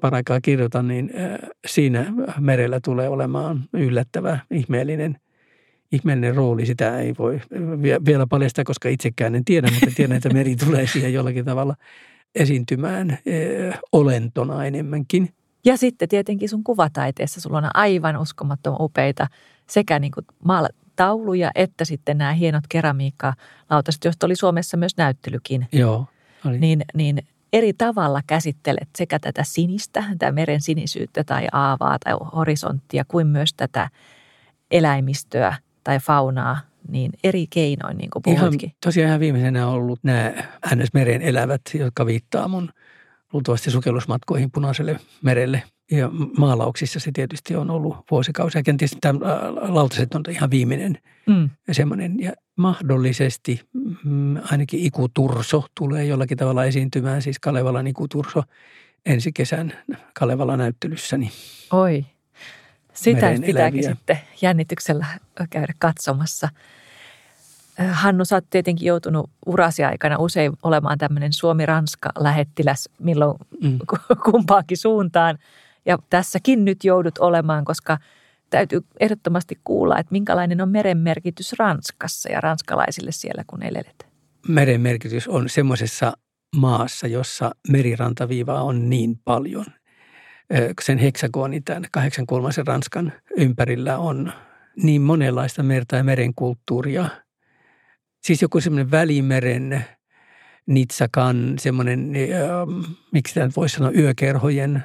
paraikaa 0.00 0.40
kirjoitan, 0.40 0.88
niin 0.88 1.10
äh, 1.16 1.38
siinä 1.66 2.12
merellä 2.38 2.80
tulee 2.84 3.08
olemaan 3.08 3.64
yllättävä, 3.72 4.38
ihmeellinen, 4.50 5.16
ihmeellinen 5.92 6.34
rooli. 6.34 6.66
Sitä 6.66 6.98
ei 6.98 7.14
voi 7.18 7.40
vie- 7.82 8.04
vielä 8.04 8.26
paljastaa, 8.26 8.64
koska 8.64 8.88
itsekään 8.88 9.34
en 9.34 9.44
tiedä, 9.44 9.70
mutta 9.70 9.94
tiedän, 9.96 10.16
että 10.16 10.30
meri 10.30 10.56
tulee 10.56 10.86
siihen 10.86 11.12
jollakin 11.12 11.44
tavalla 11.44 11.74
esiintymään 12.34 13.10
äh, 13.10 13.78
olentona 13.92 14.64
enemmänkin. 14.64 15.34
Ja 15.64 15.76
sitten 15.76 16.08
tietenkin 16.08 16.48
sun 16.48 16.64
kuvataiteessa 16.64 17.40
sulla 17.40 17.58
on 17.58 17.70
aivan 17.74 18.16
uskomattoman 18.16 18.82
upeita 18.82 19.26
sekä 19.66 19.98
niin 19.98 20.12
kuin 20.12 20.26
tauluja 20.96 21.50
että 21.54 21.84
sitten 21.84 22.18
nämä 22.18 22.32
hienot 22.32 22.64
keramiikkalautaset, 22.68 24.04
joista 24.04 24.26
oli 24.26 24.36
Suomessa 24.36 24.76
myös 24.76 24.96
näyttelykin. 24.96 25.66
Joo, 25.72 26.06
oli. 26.46 26.58
Niin, 26.58 26.84
niin 26.94 27.22
eri 27.52 27.72
tavalla 27.72 28.20
käsittelet 28.26 28.88
sekä 28.98 29.18
tätä 29.18 29.44
sinistä, 29.44 30.04
tätä 30.10 30.32
meren 30.32 30.60
sinisyyttä 30.60 31.24
tai 31.24 31.46
aavaa 31.52 31.98
tai 32.04 32.12
horisonttia, 32.34 33.04
kuin 33.08 33.26
myös 33.26 33.54
tätä 33.54 33.88
eläimistöä 34.70 35.54
tai 35.84 35.98
faunaa, 35.98 36.58
niin 36.88 37.12
eri 37.24 37.46
keinoin, 37.50 37.98
niin 37.98 38.10
kuin 38.10 38.22
Ihan, 38.26 38.44
puhuitkin. 38.44 38.72
tosiaan 38.84 39.08
ihan 39.08 39.20
viimeisenä 39.20 39.66
on 39.66 39.74
ollut 39.74 40.00
nämä 40.02 40.32
NS-meren 40.74 41.22
elävät, 41.22 41.60
jotka 41.74 42.06
viittaa 42.06 42.48
mun 42.48 42.70
luultavasti 43.32 43.70
sukellusmatkoihin 43.70 44.50
punaiselle 44.50 45.00
merelle. 45.22 45.62
Ja 45.90 46.10
maalauksissa 46.38 47.00
se 47.00 47.10
tietysti 47.12 47.56
on 47.56 47.70
ollut 47.70 47.96
vuosikausia. 48.10 48.62
Kenties 48.62 48.96
tämä 49.00 49.18
lautaset 49.60 50.14
on 50.14 50.22
ihan 50.28 50.50
viimeinen 50.50 50.98
Mm. 51.26 51.50
semmoinen. 51.72 52.20
Ja 52.20 52.32
mahdollisesti 52.56 53.60
mm, 54.04 54.36
ainakin 54.50 54.80
Iku 54.80 55.08
Turso 55.08 55.66
tulee 55.74 56.04
jollakin 56.04 56.38
tavalla 56.38 56.64
esiintymään, 56.64 57.22
siis 57.22 57.38
Kalevalan 57.38 57.86
Iku 57.86 58.08
Turso 58.08 58.42
ensi 59.06 59.32
kesän 59.32 59.72
Kalevalan 60.18 60.58
näyttelyssäni. 60.58 61.30
Oi, 61.72 62.06
sitä 62.92 63.34
pitääkin 63.46 63.84
sitten 63.84 64.18
jännityksellä 64.42 65.06
käydä 65.50 65.72
katsomassa. 65.78 66.48
Hannu, 67.78 68.24
sä 68.24 68.36
oot 68.36 68.50
tietenkin 68.50 68.86
joutunut 68.86 69.30
urasi 69.46 69.84
aikana 69.84 70.18
usein 70.18 70.52
olemaan 70.62 70.98
tämmöinen 70.98 71.32
Suomi-Ranska-lähettiläs 71.32 72.88
milloin 72.98 73.38
Mm. 73.62 73.78
kumpaankin 74.30 74.76
suuntaan. 74.76 75.38
Ja 75.86 75.98
tässäkin 76.10 76.64
nyt 76.64 76.84
joudut 76.84 77.18
olemaan, 77.18 77.64
koska 77.64 77.98
täytyy 78.50 78.80
ehdottomasti 79.00 79.58
kuulla, 79.64 79.98
että 79.98 80.12
minkälainen 80.12 80.60
on 80.60 80.68
meren 80.68 80.98
merkitys 80.98 81.52
Ranskassa 81.52 82.32
ja 82.32 82.40
ranskalaisille 82.40 83.12
siellä, 83.12 83.44
kun 83.46 83.62
elelet. 83.62 84.06
meren 84.48 84.80
merkitys 84.80 85.28
on 85.28 85.48
semmoisessa 85.48 86.12
maassa, 86.56 87.06
jossa 87.06 87.50
merirantaviivaa 87.68 88.62
on 88.62 88.90
niin 88.90 89.18
paljon. 89.24 89.66
Sen 90.80 90.98
heksagoni 90.98 91.60
tämän 91.60 91.84
kahdeksan 91.92 92.26
kulmaisen 92.26 92.66
Ranskan 92.66 93.12
ympärillä 93.36 93.98
on 93.98 94.32
niin 94.82 95.02
monenlaista 95.02 95.62
merta 95.62 95.96
ja 95.96 96.04
meren 96.04 96.34
kulttuuria. 96.34 97.08
Siis 98.24 98.42
joku 98.42 98.60
semmoinen 98.60 98.90
välimeren 98.90 99.84
Nitsakan, 100.66 101.54
semmoinen, 101.58 102.12
ö, 102.16 102.82
miksi 103.12 103.34
tämä 103.34 103.50
voisi 103.56 103.76
sanoa, 103.76 103.90
yökerhojen 103.90 104.84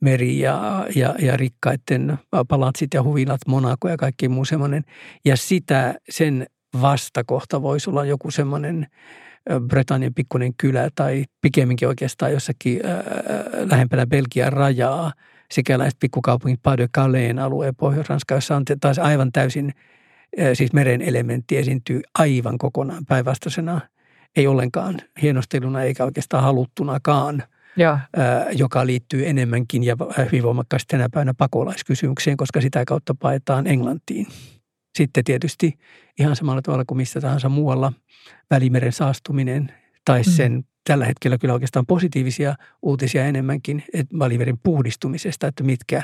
meri 0.00 0.38
ja, 0.38 0.86
ja, 0.94 1.14
ja 1.18 1.36
rikkaiden 1.36 2.18
palatsit 2.48 2.94
ja 2.94 3.02
huvilat, 3.02 3.40
Monaco 3.46 3.88
ja 3.88 3.96
kaikki 3.96 4.28
muu 4.28 4.44
semmoinen. 4.44 4.84
Ja 5.24 5.36
sitä, 5.36 5.94
sen 6.10 6.46
vastakohta 6.80 7.62
voisi 7.62 7.90
olla 7.90 8.04
joku 8.04 8.30
semmoinen 8.30 8.86
ö, 9.50 9.60
Britannian 9.60 10.14
pikkuinen 10.14 10.52
kylä 10.58 10.88
tai 10.94 11.24
pikemminkin 11.40 11.88
oikeastaan 11.88 12.32
jossakin 12.32 12.86
ää, 12.86 13.02
lähempänä 13.70 14.06
Belgian 14.06 14.52
rajaa. 14.52 15.12
Sikäläiset 15.50 16.00
pikkukaupungit 16.00 16.62
Pas 16.62 16.76
de 16.76 16.88
Calais 16.88 17.38
alueen 17.38 17.76
Pohjois-Ranska, 17.76 18.34
jossa 18.34 18.56
on 18.56 18.64
taas 18.80 18.98
aivan 18.98 19.32
täysin 19.32 19.72
siis 20.54 20.72
meren 20.72 21.02
elementti 21.02 21.56
esiintyy 21.56 22.00
aivan 22.18 22.58
kokonaan 22.58 23.06
päinvastaisena, 23.06 23.80
ei 24.36 24.46
ollenkaan 24.46 24.96
hienosteluna 25.22 25.82
eikä 25.82 26.04
oikeastaan 26.04 26.42
haluttunakaan, 26.42 27.42
Joo. 27.76 27.98
joka 28.52 28.86
liittyy 28.86 29.28
enemmänkin 29.28 29.84
ja 29.84 29.96
hyvin 30.24 30.42
voimakkaasti 30.42 30.88
tänä 30.88 31.08
päivänä 31.12 31.34
pakolaiskysymykseen, 31.34 32.36
koska 32.36 32.60
sitä 32.60 32.84
kautta 32.84 33.14
paetaan 33.14 33.66
Englantiin. 33.66 34.26
Sitten 34.98 35.24
tietysti 35.24 35.78
ihan 36.18 36.36
samalla 36.36 36.62
tavalla 36.62 36.84
kuin 36.84 36.96
missä 36.96 37.20
tahansa 37.20 37.48
muualla 37.48 37.92
välimeren 38.50 38.92
saastuminen 38.92 39.72
tai 40.04 40.20
mm. 40.20 40.30
sen 40.30 40.52
mm. 40.52 40.64
tällä 40.84 41.04
hetkellä 41.04 41.38
kyllä 41.38 41.54
oikeastaan 41.54 41.86
positiivisia 41.86 42.54
uutisia 42.82 43.26
enemmänkin 43.26 43.84
että 43.94 44.18
välimeren 44.18 44.58
puhdistumisesta, 44.62 45.46
että 45.46 45.64
mitkä 45.64 46.02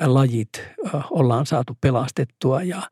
lajit 0.00 0.64
ollaan 1.10 1.46
saatu 1.46 1.78
pelastettua 1.80 2.62
ja, 2.62 2.82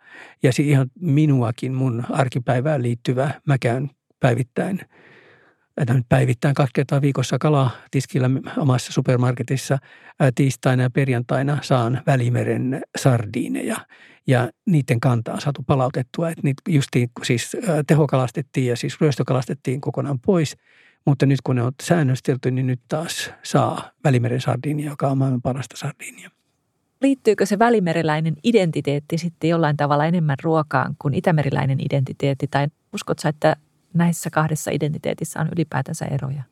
ja 0.43 0.51
ihan 0.61 0.91
minuakin 1.01 1.75
mun 1.75 2.05
arkipäivään 2.11 2.83
liittyvä, 2.83 3.31
mä 3.47 3.59
käyn 3.59 3.91
päivittäin– 4.21 4.81
päivittäin 6.09 6.55
kaksi 6.55 6.73
kertaa 6.75 7.01
viikossa 7.01 7.39
kalatiskillä 7.39 8.31
omassa 8.59 8.93
supermarketissa 8.93 9.79
tiistaina 10.35 10.83
ja 10.83 10.91
perjantaina 10.91 11.59
saan 11.63 12.03
välimeren 12.07 12.83
sardiineja 12.99 13.77
ja 14.27 14.51
niiden 14.67 15.01
kantaa 15.01 15.35
on 15.35 15.41
saatu 15.41 15.63
palautettua. 15.63 16.31
Että 16.31 16.41
niitä 16.45 16.63
justiin 16.69 17.11
siis 17.23 17.57
tehokalastettiin 17.87 18.67
ja 18.67 18.77
siis 18.77 19.01
ryöstökalastettiin 19.01 19.81
kokonaan 19.81 20.21
pois, 20.21 20.57
mutta 21.07 21.27
nyt 21.27 21.41
kun 21.45 21.57
ne 21.57 21.63
on 21.63 21.73
säännöstelty, 21.83 22.51
niin 22.51 22.67
nyt 22.67 22.81
taas 22.89 23.31
saa 23.43 23.91
välimeren 24.05 24.41
sardiinia, 24.41 24.91
joka 24.91 25.09
on 25.09 25.19
maailman 25.19 25.43
parasta 25.43 25.77
sardiinia. 25.77 26.31
Liittyykö 27.01 27.47
se 27.47 27.59
välimereläinen 27.59 28.35
identiteetti 28.45 29.19
sitten 29.19 29.51
jollain 29.51 29.77
tavalla 29.77 30.07
enemmän 30.07 30.37
ruokaan 30.43 30.97
kuin 30.99 31.15
itämeriläinen 31.15 31.79
identiteetti? 31.81 32.47
Tai 32.47 32.67
uskotko 32.93 33.29
että 33.29 33.57
näissä 33.95 34.31
kahdessa 34.31 34.71
identiteetissä 34.71 35.41
on 35.41 35.49
ylipäätänsä 35.57 36.05
eroja? 36.05 36.43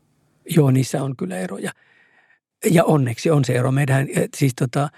Joo, 0.56 0.70
niissä 0.70 1.02
on 1.02 1.16
kyllä 1.16 1.36
eroja. 1.36 1.70
Ja 2.70 2.84
onneksi 2.84 3.30
on 3.30 3.44
se 3.44 3.52
ero. 3.52 3.72
Meidän 3.72 4.08
siis 4.36 4.54
tota, 4.54 4.88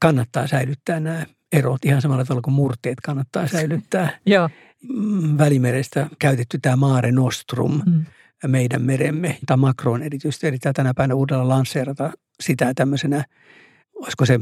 kannattaa 0.00 0.46
säilyttää 0.46 1.00
nämä 1.00 1.26
erot 1.52 1.84
ihan 1.84 2.02
samalla 2.02 2.24
tavalla 2.24 2.42
kuin 2.42 2.54
murteet 2.54 3.00
kannattaa 3.00 3.46
säilyttää. 3.56 4.18
Joo. 4.26 4.50
Mm, 4.88 5.38
Välimerestä 5.38 6.06
käytetty 6.18 6.58
tämä 6.62 6.76
Mare 6.76 7.12
Nostrum, 7.12 7.82
mm. 7.86 8.04
meidän 8.46 8.82
meremme, 8.82 9.38
tai 9.46 9.56
Macron 9.56 10.02
erityisesti 10.02 10.46
erittäin 10.46 10.74
tänä 10.74 10.94
päivänä 10.94 11.14
uudella 11.14 11.48
lanseerata 11.48 12.12
sitä 12.40 12.74
tämmöisenä, 12.74 13.24
olisiko 13.98 14.26
se 14.26 14.40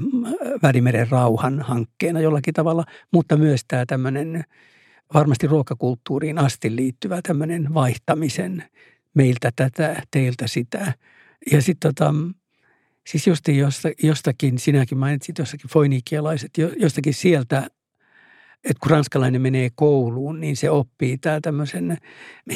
Välimeren 0.62 1.10
rauhan 1.10 1.60
hankkeena 1.60 2.20
jollakin 2.20 2.54
tavalla, 2.54 2.84
mutta 3.12 3.36
myös 3.36 3.60
tämä 3.68 3.86
tämmöinen 3.86 4.44
varmasti 5.14 5.46
ruokakulttuuriin 5.46 6.38
asti 6.38 6.76
liittyvä 6.76 7.20
tämmöinen 7.22 7.74
vaihtamisen 7.74 8.64
meiltä 9.14 9.50
tätä, 9.56 10.02
teiltä 10.10 10.46
sitä. 10.46 10.92
Ja 11.52 11.62
sitten 11.62 11.94
tota, 11.94 12.14
siis 13.06 13.26
justiin 13.26 13.58
jostakin, 14.02 14.58
sinäkin 14.58 14.98
mainitsit 14.98 15.38
jossakin 15.38 15.70
foinikialaiset, 15.70 16.50
jostakin 16.76 17.14
sieltä, 17.14 17.58
että 18.64 18.80
kun 18.80 18.90
ranskalainen 18.90 19.42
menee 19.42 19.68
kouluun, 19.74 20.40
niin 20.40 20.56
se 20.56 20.70
oppii 20.70 21.18
tämä 21.18 21.40
tämmöisen 21.42 21.98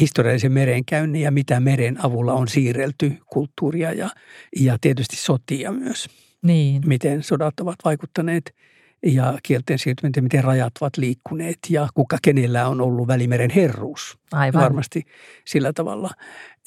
historiallisen 0.00 0.52
merenkäynnin 0.52 1.23
ja 1.23 1.30
mitä 1.30 1.61
meren 1.61 2.04
avulla 2.04 2.33
on 2.33 2.49
siirrelty 2.49 3.16
kulttuuria 3.26 3.92
ja, 3.92 4.11
ja 4.57 4.76
tietysti 4.80 5.16
sotia 5.16 5.73
myös. 5.73 6.09
Niin. 6.42 6.82
Miten 6.87 7.23
sodat 7.23 7.61
ovat 7.61 7.76
vaikuttaneet– 7.85 8.50
ja 9.06 9.38
kielten 9.42 9.78
siirtyminen, 9.78 10.25
miten 10.25 10.44
rajat 10.44 10.73
ovat 10.80 10.97
liikkuneet 10.97 11.59
ja 11.68 11.88
kuka 11.94 12.18
kenellä 12.23 12.68
on 12.68 12.80
ollut 12.80 13.09
Välimeren 13.09 13.50
herruus. 13.50 14.18
Aivan. 14.32 14.62
Varmasti 14.62 15.02
sillä 15.47 15.73
tavalla. 15.73 16.11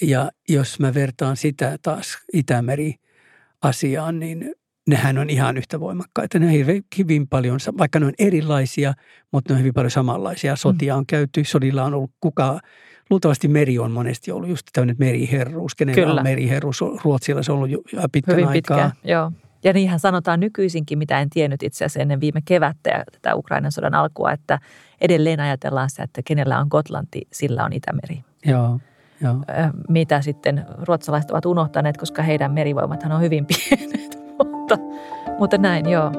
Ja 0.02 0.32
jos 0.50 0.80
mä 0.80 0.94
vertaan 0.94 1.38
sitä 1.38 1.78
taas 1.82 2.18
Itämeri 2.34 2.96
asiaan, 3.62 4.20
niin 4.20 4.56
nehän 4.88 5.18
on 5.18 5.30
ihan 5.30 5.58
yhtä 5.58 5.80
voimakkaita. 5.80 6.40
Ne 6.40 6.46
on 6.46 6.82
hyvin 6.98 7.28
paljon, 7.28 7.60
vaikka 7.78 8.00
ne 8.00 8.06
on 8.06 8.14
erilaisia, 8.20 8.94
mutta 9.32 9.54
ne 9.54 9.56
on 9.56 9.60
hyvin 9.60 9.74
paljon 9.74 9.92
samanlaisia. 9.92 10.56
Sotia 10.56 10.96
on 10.96 11.06
käyty, 11.06 11.44
sodilla 11.44 11.84
on 11.84 11.94
ollut 11.94 12.12
kuka, 12.22 12.60
luultavasti 13.10 13.48
meri 13.48 13.80
on 13.80 13.92
monesti 13.92 14.32
ollut 14.32 14.50
just 14.50 14.68
tämmöinen 14.74 14.96
meriherruus. 15.00 15.76
Kenellä 15.76 16.02
Kyllä. 16.02 16.22
on 16.22 16.24
meriherruus? 16.24 16.82
Ruotsilla 17.04 17.44
se 17.44 17.52
on 17.52 17.58
ollut 17.58 17.72
jo 17.72 17.80
pitkän 18.12 18.36
hyvin 18.36 18.48
aikaa. 18.48 18.78
Pitkään, 18.78 19.12
joo. 19.12 19.32
Ja 19.64 19.74
niinhän 19.74 20.00
sanotaan 20.00 20.40
nykyisinkin, 20.40 20.98
mitä 20.98 21.20
en 21.20 21.30
tiennyt 21.30 21.64
itse 21.64 21.86
asiassa 21.86 22.00
ennen 22.00 22.22
viime 22.22 22.42
kevättä 22.46 22.90
ja 22.90 23.04
tätä 23.12 23.36
Ukrainan 23.36 23.72
sodan 23.72 23.94
alkua, 23.94 24.32
että 24.32 24.60
edelleen 25.02 25.40
ajatellaan 25.40 25.90
sitä, 25.90 26.04
että 26.04 26.22
kenellä 26.26 26.60
on 26.60 26.68
Gotlanti, 26.70 27.28
sillä 27.32 27.64
on 27.66 27.74
Itämeri. 27.74 28.24
Joo. 28.46 28.80
Joo. 29.22 29.36
Mitä 29.90 30.22
sitten 30.22 30.66
ruotsalaiset 30.88 31.32
ovat 31.32 31.46
unohtaneet, 31.46 31.98
koska 31.98 32.24
heidän 32.24 32.52
merivoimathan 32.52 33.12
on 33.12 33.22
hyvin 33.22 33.46
pienet, 33.52 34.20
mutta, 34.38 34.78
mutta 35.40 35.58
näin 35.58 35.90
joo. 35.90 36.12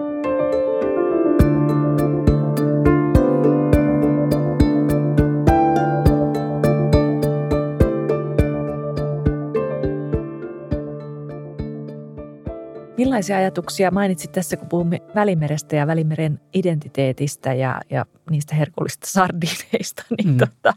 Millaisia 13.15 13.37
ajatuksia 13.37 13.91
mainitsit 13.91 14.33
tässä, 14.33 14.57
kun 14.57 14.69
puhumme 14.69 15.01
Välimerestä 15.15 15.77
ja 15.77 15.87
Välimeren 15.87 16.41
identiteetistä 16.55 17.55
ja, 17.55 17.81
ja 17.91 18.07
niistä 18.31 18.55
herkullisista 18.55 19.07
sardineista, 19.07 20.05
niin, 20.19 20.29
mm. 20.29 20.39
tota, 20.39 20.75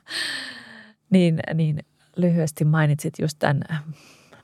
niin, 1.09 1.39
niin 1.53 1.79
lyhyesti 2.15 2.65
mainitsit 2.65 3.13
just 3.19 3.39
tämän 3.39 3.61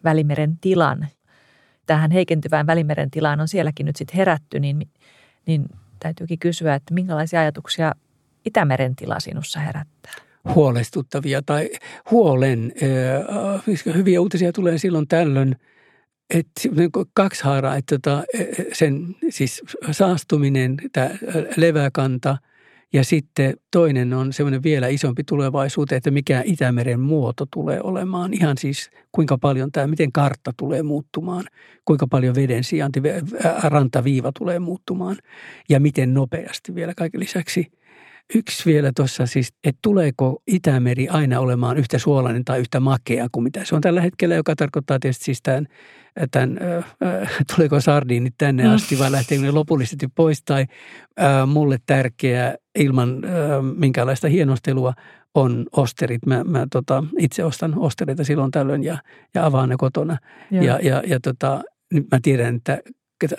Välimeren 0.04 0.58
tilan. 0.58 1.08
Tähän 1.86 2.12
heikentyvään 2.12 2.68
Välimeren 2.68 3.12
tilaan 3.12 3.40
on 3.42 3.48
sielläkin 3.48 3.86
nyt 3.86 3.96
sitten 3.96 4.18
herätty, 4.18 4.60
niin, 4.60 4.90
niin 5.46 5.66
täytyykin 6.00 6.40
kysyä, 6.40 6.76
että 6.76 6.94
minkälaisia 6.94 7.40
ajatuksia 7.40 7.96
Itämeren 8.46 8.96
tila 8.96 9.20
sinussa 9.20 9.60
herättää? 9.60 10.14
Huolestuttavia 10.56 11.42
tai 11.42 11.70
huolen. 12.12 12.74
Hyviä 13.96 14.22
uutisia 14.22 14.54
tulee 14.54 14.78
silloin 14.78 15.08
tällöin– 15.08 15.56
että 16.34 16.70
niin 16.76 16.92
kaksi 17.14 17.44
haaraa, 17.44 17.76
että 17.76 18.00
tota, 18.00 18.24
e, 18.34 18.42
e, 18.42 18.66
sen 18.74 19.16
siis 19.30 19.62
saastuminen, 19.92 20.78
tämä 20.92 21.10
leväkanta 21.58 22.38
ja 22.94 23.04
sitten 23.04 23.54
toinen 23.72 24.14
on 24.14 24.34
semmoinen 24.34 24.64
vielä 24.64 24.88
isompi 24.88 25.24
tulevaisuuteen, 25.24 25.98
että 25.98 26.12
mikä 26.12 26.42
Itämeren 26.46 27.00
muoto 27.00 27.46
tulee 27.54 27.82
olemaan. 27.84 28.34
Ihan 28.34 28.58
siis 28.58 28.90
kuinka 29.12 29.38
paljon 29.38 29.72
tämä, 29.72 29.88
miten 29.88 30.12
kartta 30.12 30.52
tulee 30.58 30.84
muuttumaan, 30.84 31.46
kuinka 31.86 32.08
paljon 32.08 32.36
veden 32.36 32.64
sijainti, 32.64 33.02
rantaviiva 33.64 34.32
tulee 34.40 34.60
muuttumaan 34.60 35.18
ja 35.70 35.80
miten 35.80 36.14
nopeasti 36.14 36.76
vielä 36.76 36.94
kaiken 36.96 37.20
lisäksi– 37.20 37.68
Yksi 38.36 38.66
vielä 38.66 38.92
tuossa 38.96 39.26
siis, 39.26 39.54
että 39.64 39.80
tuleeko 39.82 40.42
Itämeri 40.48 41.08
aina 41.08 41.40
olemaan 41.40 41.78
yhtä 41.78 42.00
suolainen 42.00 42.46
tai 42.46 42.60
yhtä 42.60 42.80
makea 42.80 43.28
kuin 43.32 43.44
mitä 43.44 43.66
se 43.66 43.76
on 43.76 43.82
tällä 43.82 44.02
hetkellä, 44.02 44.36
joka 44.36 44.56
tarkoittaa 44.56 45.00
tietysti 45.00 45.26
siis 45.26 45.42
tämän, 45.42 45.68
tämän 46.32 46.60
äh, 46.62 47.30
tuleeko 47.56 47.80
sardiinit 47.80 48.34
tänne 48.38 48.64
mm. 48.64 48.70
asti 48.70 49.00
vai 49.00 49.12
lähteekö 49.12 49.44
ne 49.44 49.52
lopullisesti 49.52 50.08
pois 50.16 50.44
tai 50.44 50.66
äh, 51.22 51.48
mulle 51.48 51.78
tärkeä 51.86 52.56
ilman 52.80 53.26
äh, 53.26 53.32
minkäänlaista 53.78 54.28
hienostelua 54.28 54.94
on 55.36 55.66
osterit. 55.72 56.26
Mä, 56.26 56.44
mä 56.44 56.68
tota, 56.72 57.04
itse 57.20 57.44
ostan 57.44 57.80
ostereita 57.80 58.24
silloin 58.24 58.52
tällöin 58.52 58.84
ja, 58.84 58.98
ja 59.36 59.46
avaan 59.46 59.70
ne 59.70 59.76
kotona. 59.78 60.18
Ja, 60.52 60.64
ja, 60.64 60.80
ja, 60.82 61.04
ja 61.08 61.20
tota, 61.20 61.64
nyt 61.94 62.06
mä 62.12 62.20
tiedän, 62.22 62.56
että 62.56 62.80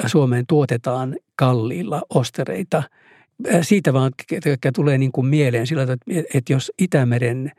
Suomeen 0.06 0.44
tuotetaan 0.48 1.16
kalliilla 1.36 2.02
ostereita– 2.10 2.82
Äh, 2.92 3.23
siitä 3.62 3.92
vaan 3.92 4.12
tulee 4.74 4.98
niin 4.98 5.12
kuin 5.12 5.26
mieleen 5.26 5.66
sillä 5.66 5.82
tavalla, 5.82 6.24
että 6.34 6.52
jos 6.52 6.72
Itämeren, 6.78 7.52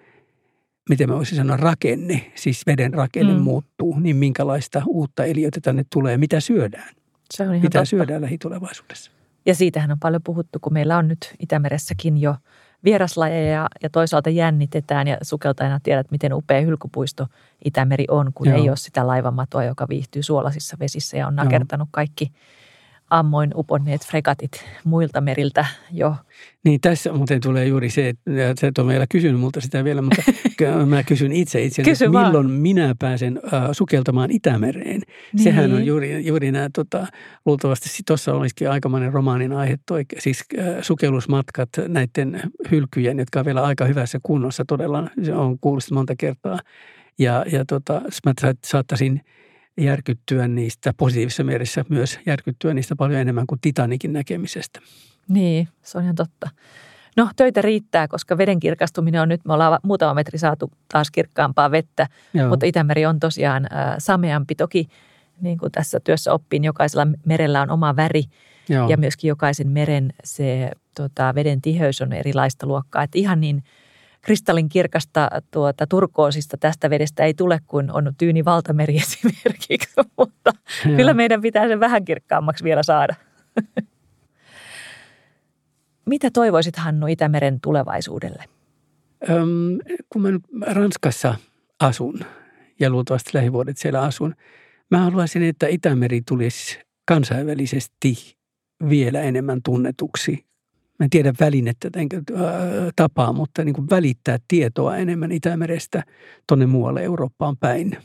miten 0.90 1.10
mä 1.10 1.16
voisin 1.16 1.38
sanoa, 1.38 1.58
rakenne, 1.58 2.32
siis 2.36 2.68
veden 2.68 2.94
rakenne 2.94 3.34
mm. 3.34 3.42
muuttuu, 3.42 4.00
niin 4.00 4.16
minkälaista 4.16 4.82
uutta 4.88 5.26
eliötä 5.26 5.60
tänne 5.62 5.86
tulee, 5.94 6.18
mitä 6.18 6.40
syödään? 6.40 6.90
Se 7.34 7.44
on 7.44 7.50
ihan 7.50 7.66
mitä 7.66 7.80
totta. 7.80 7.86
syödään 7.86 8.22
lähitulevaisuudessa? 8.22 9.12
Ja 9.46 9.56
siitähän 9.56 9.92
on 9.92 10.00
paljon 10.00 10.24
puhuttu, 10.24 10.60
kun 10.60 10.74
meillä 10.74 10.98
on 10.98 11.08
nyt 11.08 11.36
Itämeressäkin 11.40 12.18
jo 12.18 12.36
vieraslajeja 12.84 13.68
ja 13.84 13.90
toisaalta 13.90 14.30
jännitetään 14.30 15.08
ja 15.08 15.18
sukeltajana 15.22 15.80
tiedät, 15.84 16.12
miten 16.12 16.34
upea 16.34 16.62
hylkypuisto 16.62 17.28
Itämeri 17.66 18.06
on, 18.10 18.32
kun 18.34 18.48
Joo. 18.48 18.58
ei 18.58 18.70
ole 18.70 18.78
sitä 18.78 19.08
laivamatoa, 19.08 19.64
joka 19.64 19.86
viihtyy 19.90 20.24
suolasissa 20.24 20.78
vesissä 20.80 21.18
ja 21.18 21.28
on 21.28 21.36
nakertanut 21.36 21.90
kaikki 21.92 22.32
ammoin 23.10 23.52
uponneet 23.56 24.06
fregatit 24.06 24.66
muilta 24.84 25.22
meriltä 25.22 25.66
jo. 25.92 26.16
Niin 26.64 26.82
tässä 26.82 27.14
muuten 27.14 27.42
tulee 27.42 27.66
juuri 27.66 27.90
se, 27.90 28.10
että 28.10 28.62
sä 28.62 28.68
et 28.68 28.78
ole 28.78 28.92
vielä 28.92 29.06
kysynyt 29.10 29.40
multa 29.40 29.62
sitä 29.62 29.84
vielä, 29.84 30.02
mutta 30.02 30.24
mä 30.86 31.04
kysyn 31.04 31.32
itse 31.32 31.64
itse, 31.64 31.84
Kysy 31.84 32.08
milloin 32.08 32.34
vaan. 32.34 32.52
minä 32.52 32.96
pääsen 33.00 33.40
uh, 33.44 33.52
sukeltamaan 33.72 34.32
Itämereen. 34.32 35.02
Niin. 35.34 35.44
Sehän 35.44 35.74
on 35.74 35.86
juuri, 35.86 36.28
juuri 36.28 36.52
nämä, 36.52 36.70
tota, 36.74 37.08
luultavasti 37.46 37.90
tuossa 38.08 38.34
olisikin 38.34 38.70
aikamoinen 38.70 39.14
romaanin 39.14 39.54
aihe, 39.54 39.78
toi, 39.86 40.06
siis 40.20 40.44
uh, 40.58 40.64
sukellusmatkat 40.82 41.70
näiden 41.88 42.42
hylkyjen, 42.72 43.20
jotka 43.20 43.40
on 43.40 43.46
vielä 43.46 43.64
aika 43.64 43.86
hyvässä 43.86 44.20
kunnossa 44.24 44.64
todella, 44.68 45.10
se 45.24 45.34
on 45.34 45.60
kuullut 45.60 45.92
monta 45.92 46.14
kertaa. 46.18 46.60
Ja, 47.20 47.46
ja 47.52 47.66
tota, 47.66 48.02
mä 48.26 48.34
saattaisin 48.66 49.22
järkyttyä 49.78 50.48
niistä 50.48 50.94
positiivisessa 50.98 51.44
mielessä 51.44 51.86
myös 51.90 52.20
järkyttyä 52.26 52.74
niistä 52.74 52.96
paljon 52.96 53.20
enemmän 53.20 53.48
kuin 53.48 53.62
Titanikin 53.62 54.14
näkemisestä. 54.14 54.80
Niin, 55.28 55.68
se 55.82 55.98
on 55.98 56.04
ihan 56.04 56.16
totta. 56.16 56.50
No 57.18 57.30
töitä 57.36 57.62
riittää, 57.62 58.08
koska 58.08 58.38
veden 58.38 58.60
kirkastuminen 58.60 59.22
on 59.22 59.30
nyt, 59.30 59.46
me 59.46 59.54
ollaan 59.54 59.80
muutama 59.84 60.14
metri 60.14 60.38
saatu 60.38 60.72
taas 60.92 61.12
kirkkaampaa 61.12 61.72
vettä, 61.72 62.08
Joo. 62.34 62.50
mutta 62.50 62.66
Itämeri 62.66 63.06
on 63.06 63.20
tosiaan 63.20 63.66
äh, 63.66 63.96
sameampi. 63.98 64.56
Toki 64.56 64.88
niin 65.42 65.58
kuin 65.58 65.72
tässä 65.72 66.00
työssä 66.00 66.34
oppiin, 66.34 66.64
jokaisella 66.64 67.08
merellä 67.26 67.62
on 67.62 67.70
oma 67.70 67.96
väri 67.96 68.24
Joo. 68.70 68.90
ja 68.90 68.98
myöskin 68.98 69.28
jokaisen 69.28 69.72
meren 69.72 70.14
se 70.24 70.72
tota, 70.96 71.36
veden 71.36 71.62
tiheys 71.62 72.02
on 72.02 72.14
erilaista 72.14 72.68
luokkaa. 72.68 73.04
Että 73.04 73.20
ihan 73.20 73.42
niin– 73.42 73.64
kristallin 74.26 74.70
kirkasta 74.70 75.30
tuota, 75.52 75.88
turkoosista 75.88 76.58
tästä 76.58 76.90
vedestä 76.90 77.24
ei 77.24 77.34
tule, 77.34 77.60
kuin 77.68 77.92
on 77.92 78.14
tyyni 78.18 78.46
valtameri 78.46 78.98
esimerkiksi, 79.04 79.90
mutta 80.18 80.52
Joo. 80.86 80.96
kyllä 80.96 81.14
meidän 81.14 81.42
pitää 81.42 81.68
sen 81.68 81.80
vähän 81.80 82.06
kirkkaammaksi 82.06 82.64
vielä 82.64 82.84
saada. 82.84 83.16
Mitä 86.06 86.30
toivoisit 86.34 86.76
Hannu 86.76 87.08
Itämeren 87.08 87.62
tulevaisuudelle? 87.62 88.44
Öm, 89.30 89.78
kun 90.10 90.22
mä 90.22 90.32
nyt 90.32 90.44
Ranskassa 90.62 91.36
asun 91.80 92.20
ja 92.80 92.90
luultavasti 92.90 93.30
lähivuodet 93.34 93.78
siellä 93.78 94.02
asun, 94.02 94.36
mä 94.92 94.98
haluaisin, 94.98 95.44
että 95.44 95.68
Itämeri 95.68 96.22
tulisi 96.28 96.80
kansainvälisesti 97.08 98.36
vielä 98.90 99.22
enemmän 99.22 99.60
tunnetuksi 99.64 100.46
mä 101.00 101.04
en 101.04 101.10
tiedä 101.10 101.34
välinettä 101.40 101.90
enkä 101.96 102.22
tapaa, 102.96 103.34
mutta 103.34 103.64
niin 103.64 103.76
kuin 103.76 103.90
välittää 103.90 104.38
tietoa 104.48 104.98
enemmän 104.98 105.32
Itämerestä 105.32 106.04
tuonne 106.48 106.66
muualle 106.66 107.04
Eurooppaan 107.04 107.58
päin. 107.58 107.98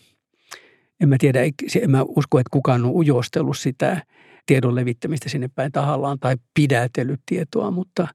En 1.01 1.09
mä 1.09 1.17
tiedä, 1.19 1.41
en 1.83 1.91
mä 1.91 2.03
usko, 2.03 2.39
että 2.39 2.51
kukaan 2.51 2.85
on 2.85 2.91
ujostellut 2.91 3.59
sitä 3.59 4.03
tiedon 4.47 4.75
levittämistä 4.75 5.29
sinne 5.29 5.51
päin 5.55 5.73
tahallaan 5.73 6.19
tai 6.19 6.37
pidätellyt 6.55 7.21
tietoa, 7.27 7.71
mutta 7.71 8.09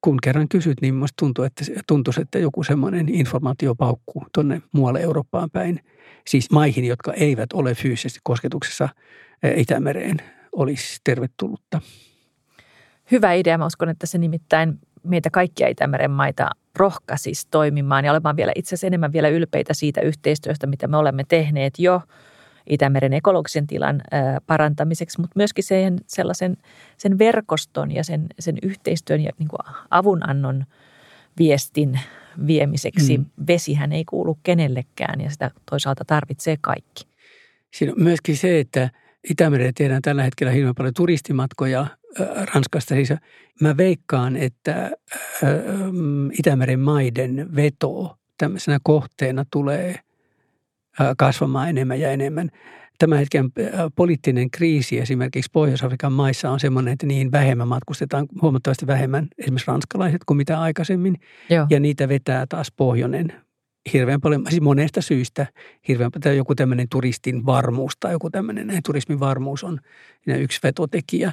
kun 0.00 0.18
kerran 0.22 0.48
kysyt, 0.48 0.80
niin 0.80 0.94
musta 0.94 1.14
tuntuu, 1.18 1.44
että, 1.44 1.64
tuntuisi, 1.88 2.20
että 2.20 2.38
joku 2.38 2.62
semmoinen 2.62 3.08
informaatio 3.08 3.74
paukkuu 3.74 4.26
tuonne 4.34 4.62
muualle 4.72 5.00
Eurooppaan 5.00 5.50
päin. 5.50 5.80
Siis 6.26 6.50
maihin, 6.50 6.84
jotka 6.84 7.12
eivät 7.12 7.52
ole 7.52 7.74
fyysisesti 7.74 8.20
kosketuksessa 8.22 8.88
Itämereen, 9.56 10.16
olisi 10.52 11.00
tervetullutta 11.04 11.80
hyvä 13.10 13.32
idea. 13.32 13.58
Mä 13.58 13.66
uskon, 13.66 13.88
että 13.88 14.06
se 14.06 14.18
nimittäin 14.18 14.78
meitä 15.02 15.30
kaikkia 15.30 15.68
Itämeren 15.68 16.10
maita 16.10 16.50
rohkaisisi 16.76 17.46
toimimaan 17.50 18.04
ja 18.04 18.12
olemaan 18.12 18.36
vielä 18.36 18.52
itse 18.54 18.68
asiassa 18.68 18.86
enemmän 18.86 19.12
vielä 19.12 19.28
ylpeitä 19.28 19.74
siitä 19.74 20.00
yhteistyöstä, 20.00 20.66
mitä 20.66 20.86
me 20.86 20.96
olemme 20.96 21.24
tehneet 21.28 21.78
jo 21.78 22.02
Itämeren 22.70 23.12
ekologisen 23.12 23.66
tilan 23.66 24.02
parantamiseksi, 24.46 25.20
mutta 25.20 25.36
myöskin 25.36 25.64
sen, 25.64 25.98
sellaisen 26.06 26.56
sen 26.96 27.18
verkoston 27.18 27.92
ja 27.92 28.04
sen, 28.04 28.26
sen 28.38 28.56
yhteistyön 28.62 29.20
ja 29.20 29.30
niin 29.38 29.48
avunannon 29.90 30.64
viestin 31.38 32.00
viemiseksi. 32.46 33.18
Mm. 33.18 33.26
Vesihän 33.46 33.92
ei 33.92 34.04
kuulu 34.04 34.38
kenellekään 34.42 35.20
ja 35.20 35.30
sitä 35.30 35.50
toisaalta 35.70 36.04
tarvitsee 36.04 36.56
kaikki. 36.60 37.04
Siinä 37.74 37.92
on 37.92 38.02
myöskin 38.02 38.36
se, 38.36 38.60
että 38.60 38.90
Itämerellä 39.30 39.72
tehdään 39.74 40.02
tällä 40.02 40.22
hetkellä 40.22 40.52
hirveän 40.52 40.74
paljon 40.74 40.94
turistimatkoja 40.94 41.86
Ranskasta. 42.54 42.94
Siis 42.94 43.12
mä 43.60 43.76
veikkaan, 43.76 44.36
että 44.36 44.90
Itämeren 46.38 46.80
maiden 46.80 47.48
veto 47.56 48.16
tämmöisenä 48.38 48.78
kohteena 48.82 49.44
tulee 49.52 50.00
kasvamaan 51.18 51.68
enemmän 51.68 52.00
ja 52.00 52.10
enemmän. 52.10 52.50
Tämän 52.98 53.18
hetken 53.18 53.52
poliittinen 53.96 54.50
kriisi 54.50 54.98
esimerkiksi 54.98 55.50
Pohjois-Afrikan 55.52 56.12
maissa 56.12 56.50
on 56.50 56.60
sellainen, 56.60 56.92
että 56.92 57.06
niin 57.06 57.32
vähemmän 57.32 57.68
matkustetaan, 57.68 58.26
huomattavasti 58.42 58.86
vähemmän 58.86 59.28
esimerkiksi 59.38 59.66
ranskalaiset 59.66 60.24
kuin 60.26 60.36
mitä 60.36 60.60
aikaisemmin. 60.60 61.16
Joo. 61.50 61.66
Ja 61.70 61.80
niitä 61.80 62.08
vetää 62.08 62.46
taas 62.48 62.72
pohjoinen 62.76 63.32
hirveän 63.92 64.20
paljon, 64.20 64.46
siis 64.48 64.60
monesta 64.60 65.00
syystä 65.00 65.46
hirveän 65.88 66.10
paljon 66.10 66.36
joku 66.36 66.54
tämmöinen 66.54 66.86
turistin 66.90 67.46
varmuus 67.46 67.92
tai 68.00 68.12
joku 68.12 68.30
tämmöinen 68.30 68.80
turismin 68.86 69.20
varmuus 69.20 69.64
on 69.64 69.80
yksi 70.26 70.60
vetotekijä. 70.62 71.32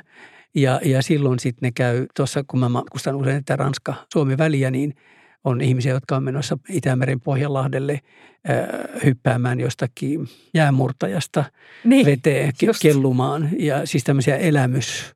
Ja, 0.56 0.80
ja 0.86 1.02
silloin 1.02 1.40
sitten 1.40 1.68
ne 1.68 1.72
käy, 1.72 2.06
tuossa 2.16 2.44
kun 2.48 2.60
mä 2.60 2.70
matkustan 2.70 3.16
usein 3.16 3.38
että 3.38 3.56
Ranska-Suomi 3.56 4.38
väliä, 4.38 4.72
niin 4.72 4.96
on 5.44 5.62
ihmisiä, 5.62 5.94
jotka 5.94 6.16
on 6.16 6.24
menossa 6.24 6.58
Itämeren 6.70 7.22
Pohjanlahdelle 7.22 8.00
äh, 8.50 8.68
hyppäämään 9.06 9.60
jostakin 9.60 10.28
jäämurtajasta 10.54 11.44
niin, 11.84 12.06
veteen 12.06 12.52
just. 12.62 12.82
kellumaan. 12.82 13.50
Ja 13.60 13.86
siis 13.86 14.04
tämmöisiä 14.04 14.38
elämys 14.38 15.14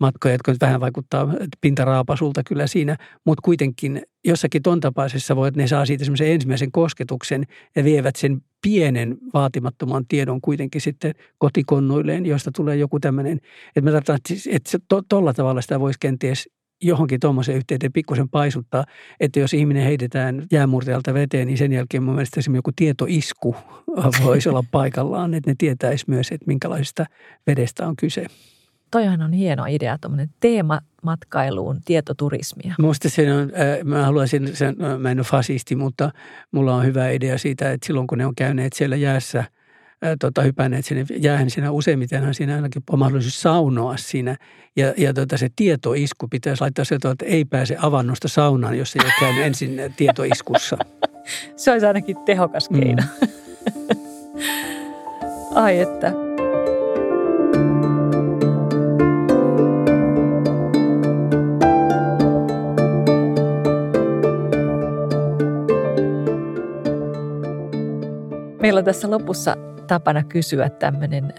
matkoja, 0.00 0.34
jotka 0.34 0.52
nyt 0.52 0.60
vähän 0.60 0.80
vaikuttaa 0.80 1.28
pintaraapasulta 1.60 2.42
kyllä 2.42 2.66
siinä, 2.66 2.96
mutta 3.24 3.42
kuitenkin 3.42 4.02
jossakin 4.24 4.62
ton 4.62 4.80
tapaisessa 4.80 5.36
voi, 5.36 5.48
että 5.48 5.60
ne 5.60 5.66
saa 5.66 5.86
siitä 5.86 6.04
semmoisen 6.04 6.32
ensimmäisen 6.32 6.72
kosketuksen 6.72 7.44
ja 7.76 7.84
vievät 7.84 8.16
sen 8.16 8.42
pienen 8.62 9.16
vaatimattoman 9.34 10.04
tiedon 10.08 10.40
kuitenkin 10.40 10.80
sitten 10.80 11.14
kotikonnoilleen, 11.38 12.26
josta 12.26 12.50
tulee 12.56 12.76
joku 12.76 13.00
tämmöinen, 13.00 13.40
että 13.76 13.80
mä 13.80 13.90
tarkoitan, 13.90 14.18
että 14.50 14.78
tuolla 15.08 15.32
to, 15.32 15.36
tavalla 15.36 15.60
sitä 15.60 15.80
voisi 15.80 15.98
kenties 16.00 16.48
johonkin 16.82 17.20
tuommoisen 17.20 17.56
yhteyteen 17.56 17.92
pikkusen 17.92 18.28
paisuttaa, 18.28 18.84
että 19.20 19.40
jos 19.40 19.54
ihminen 19.54 19.84
heitetään 19.84 20.46
jäämurtajalta 20.52 21.14
veteen, 21.14 21.46
niin 21.46 21.58
sen 21.58 21.72
jälkeen 21.72 22.02
mun 22.02 22.14
mielestä 22.14 22.40
esimerkiksi 22.40 22.58
joku 22.58 22.72
tietoisku 22.76 23.56
voisi 24.24 24.48
olla 24.48 24.64
paikallaan, 24.70 25.34
että 25.34 25.50
ne 25.50 25.54
tietäisi 25.58 26.04
myös, 26.08 26.32
että 26.32 26.46
minkälaisesta 26.46 27.06
vedestä 27.46 27.88
on 27.88 27.96
kyse 27.96 28.26
toihan 28.90 29.22
on 29.22 29.32
hieno 29.32 29.64
idea, 29.68 29.98
tuommoinen 30.00 30.30
teemamatkailuun 30.40 31.80
tietoturismia. 31.84 32.74
Minusta 32.78 33.08
se 33.08 33.32
on, 33.32 33.40
äh, 33.42 33.84
mä 33.84 34.04
haluaisin, 34.04 34.56
sen, 34.56 34.76
mä 34.98 35.10
en 35.10 35.18
ole 35.18 35.26
fasisti, 35.26 35.76
mutta 35.76 36.10
mulla 36.52 36.74
on 36.74 36.84
hyvä 36.84 37.10
idea 37.10 37.38
siitä, 37.38 37.72
että 37.72 37.86
silloin 37.86 38.06
kun 38.06 38.18
ne 38.18 38.26
on 38.26 38.34
käyneet 38.34 38.72
siellä 38.72 38.96
jäässä, 38.96 39.38
äh, 39.38 39.48
tota, 40.20 40.42
hypänneet 40.42 40.84
sinne 40.84 41.06
jäähän, 41.16 41.50
siinä 41.50 41.70
useimmitenhan 41.70 42.34
siinä 42.34 42.54
ainakin 42.54 42.82
on 42.90 42.98
mahdollisuus 42.98 43.42
saunoa 43.42 43.96
siinä. 43.96 44.36
Ja, 44.76 44.94
ja 44.96 45.14
tota, 45.14 45.36
se 45.36 45.48
tietoisku 45.56 46.28
pitäisi 46.28 46.60
laittaa 46.60 46.84
sieltä, 46.84 47.10
että 47.10 47.26
ei 47.26 47.44
pääse 47.44 47.76
avannosta 47.82 48.28
saunaan, 48.28 48.78
jos 48.78 48.96
ei 48.96 49.02
ole 49.04 49.12
käynyt 49.20 49.44
ensin 49.44 49.80
tietoiskussa. 49.96 50.78
se 51.56 51.72
olisi 51.72 51.86
ainakin 51.86 52.16
tehokas 52.16 52.68
keino. 52.68 53.02
Mm. 53.20 53.28
Ai 55.54 55.80
että. 55.80 56.27
Meillä 68.68 68.78
on 68.78 68.84
tässä 68.84 69.10
lopussa 69.10 69.56
tapana 69.86 70.24
kysyä 70.24 70.70
tämmöinen 70.70 71.34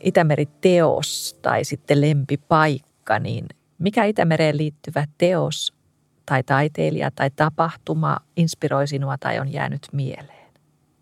Itämeri-teos 0.00 1.38
tai 1.42 1.64
sitten 1.64 2.00
lempipaikka, 2.00 3.18
niin 3.18 3.46
mikä 3.78 4.04
Itämereen 4.04 4.56
liittyvä 4.56 5.04
teos 5.18 5.74
tai 6.26 6.42
taiteilija 6.42 7.10
tai 7.10 7.30
tapahtuma 7.36 8.16
inspiroi 8.36 8.86
sinua 8.86 9.18
tai 9.18 9.38
on 9.38 9.52
jäänyt 9.52 9.80
mieleen? 9.92 10.48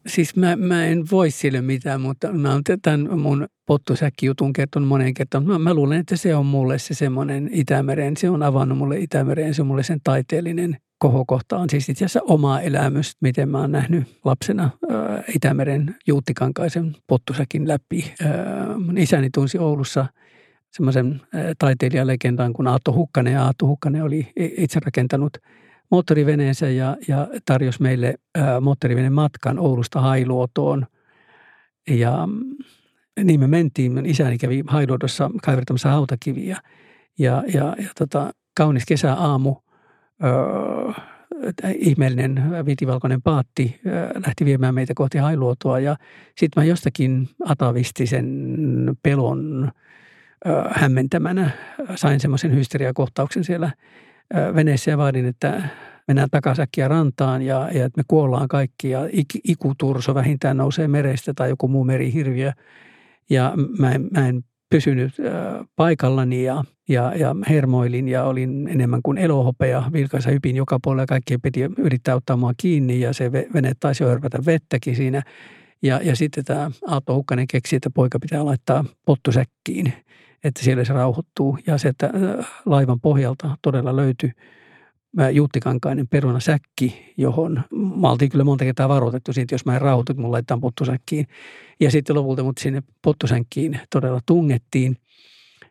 Siis 0.07 0.37
mä, 0.37 0.57
mä 0.57 0.85
en 0.85 1.05
voi 1.11 1.31
sille 1.31 1.61
mitään, 1.61 2.00
mutta 2.00 2.33
mä 2.33 2.52
oon 2.52 2.62
tämän 2.83 3.20
mun 3.20 3.46
pottusäkki-jutun 3.66 4.52
kertonut 4.52 4.88
moneen 4.88 5.14
kertaan. 5.14 5.46
Mä, 5.46 5.59
mä 5.59 5.74
luulen, 5.74 6.00
että 6.00 6.16
se 6.16 6.35
on 6.35 6.46
mulle 6.46 6.79
se 6.79 6.94
semmoinen 6.94 7.48
Itämeren, 7.52 8.16
se 8.16 8.31
on 8.31 8.42
avannut 8.42 8.79
mulle 8.79 8.98
Itämeren, 8.98 9.55
se 9.55 9.62
on 9.62 9.68
mulle 9.68 9.83
sen 9.83 10.00
taiteellinen 10.05 10.76
kohokohta 10.98 11.59
on 11.59 11.70
siis 11.70 11.88
itse 11.88 12.04
asiassa 12.04 12.20
oma 12.32 12.61
elämys, 12.61 13.16
miten 13.20 13.48
mä 13.48 13.59
oon 13.59 13.72
nähnyt 13.72 14.18
lapsena 14.24 14.70
ää, 14.90 15.22
Itämeren 15.35 15.96
Juuttikankaisen 16.06 16.96
pottusäkin 17.06 17.68
läpi. 17.68 18.14
Ää, 18.24 18.78
mun 18.78 18.98
isäni 18.98 19.28
tunsi 19.35 19.59
Oulussa 19.59 20.06
semmoisen 20.72 21.20
taiteilijalegendan 21.59 22.52
kuin 22.52 22.68
Aatto 22.68 22.92
Hukkanen. 22.92 23.32
Ja 23.32 23.44
Aatto 23.44 23.66
Hukkanen 23.66 24.02
oli 24.02 24.32
itse 24.37 24.80
rakentanut 24.85 25.37
moottoriveneensä 25.90 26.68
ja, 26.68 26.96
ja 27.09 27.28
tarjosi 27.44 27.82
meille 27.82 28.14
ää, 28.35 28.61
moottoriveneen 28.61 29.12
matkan 29.12 29.59
Oulusta 29.59 30.00
Hailuotoon. 30.00 30.87
Ja 31.90 32.28
niin 33.24 33.40
me 33.40 33.46
mentiin. 33.46 34.06
Isäni 34.06 34.38
kävi 34.38 34.64
Hailuodossa 34.66 35.30
kaivertamassa 35.42 35.88
hautakiviä 35.88 36.56
ja, 37.18 37.42
ja, 37.54 37.76
ja 37.78 37.88
tota, 37.98 38.30
kaunis 38.56 38.85
kesäaamu. 38.87 39.56
Öö, 40.24 40.92
ihmeellinen 41.79 42.66
vitivalkoinen 42.66 43.22
paatti 43.22 43.81
lähti 44.26 44.44
viemään 44.44 44.74
meitä 44.74 44.92
kohti 44.94 45.18
Hailuotoa 45.18 45.81
ja 45.81 45.96
sitten 46.37 46.62
mä 46.62 46.64
jostakin 46.64 47.29
atavistisen 47.44 48.57
pelon 49.02 49.70
hämmentämänä 50.70 51.50
sain 51.94 52.20
semmoisen 52.20 52.55
hysteriakohtauksen 52.55 53.44
siellä 53.44 53.70
veneessä 54.55 54.90
ja 54.90 54.98
vaadin, 54.98 55.26
että 55.26 55.62
mennään 56.09 56.31
takasäkkiä 56.31 56.88
rantaan 56.88 57.42
ja, 57.42 57.68
ja 57.72 57.85
että 57.85 58.00
me 58.00 58.02
kuollaan 58.09 58.48
kaikki 58.48 58.90
ja 58.90 59.09
ik, 59.12 59.26
ikuturso 59.44 60.14
vähintään 60.14 60.57
nousee 60.57 60.88
merestä 60.88 61.33
tai 61.35 61.48
joku 61.48 61.68
muu 61.68 61.85
merihirviö. 61.85 62.52
Ja 63.31 63.52
mä 63.79 63.92
en, 63.92 64.09
mä 64.11 64.29
en 64.29 64.44
pysynyt 64.70 65.14
paikallani 65.76 66.44
ja, 66.44 66.64
ja, 66.88 67.12
ja 67.16 67.37
hermoilin 67.48 68.09
ja 68.09 68.24
olin 68.24 68.68
enemmän 68.68 69.02
kuin 69.02 69.18
elohopea. 69.18 69.83
Vilkaisa 69.92 70.31
hypin 70.31 70.57
joka 70.57 70.79
puolella 70.83 71.02
ja 71.02 71.07
kaikki 71.07 71.38
piti 71.38 71.61
yrittää 71.79 72.14
ottaa 72.14 72.37
mua 72.37 72.52
kiinni 72.57 73.00
ja 73.00 73.12
se 73.12 73.33
vene 73.33 73.72
taisi 73.81 74.05
hörpätä 74.05 74.38
vettäkin 74.46 74.96
siinä. 74.96 75.22
Ja, 75.83 76.00
ja 76.02 76.16
sitten 76.16 76.44
tämä 76.44 76.70
Aato 76.87 77.14
Hukkanen 77.14 77.46
keksi, 77.46 77.76
että 77.76 77.90
poika 77.90 78.18
pitää 78.18 78.44
laittaa 78.44 78.85
pottusäkkiin, 79.05 79.92
että 80.44 80.62
siellä 80.62 80.85
se 80.85 80.92
rauhoittuu. 80.92 81.59
Ja 81.66 81.79
se, 81.79 81.88
että 81.88 82.11
laivan 82.66 83.00
pohjalta 83.00 83.57
todella 83.62 83.96
löytyi 83.96 84.31
Juttikankainen 85.33 86.09
perunasäkki, 86.09 87.14
johon 87.16 87.62
mä 88.00 88.11
oltiin 88.11 88.31
kyllä 88.31 88.44
monta 88.44 88.64
kertaa 88.64 88.88
varoitettu 88.88 89.33
siitä, 89.33 89.55
jos 89.55 89.64
mä 89.64 89.74
en 89.74 89.81
rauhoitu, 89.81 90.12
että 90.12 90.22
mun 90.22 90.33
laitetaan 90.33 90.61
pottusäkkiin. 90.61 91.26
Ja 91.81 91.90
sitten 91.90 92.16
lopulta 92.16 92.42
mut 92.42 92.59
sinne 92.59 92.83
pottusäkkiin 93.02 93.81
todella 93.90 94.20
tungettiin. 94.26 94.96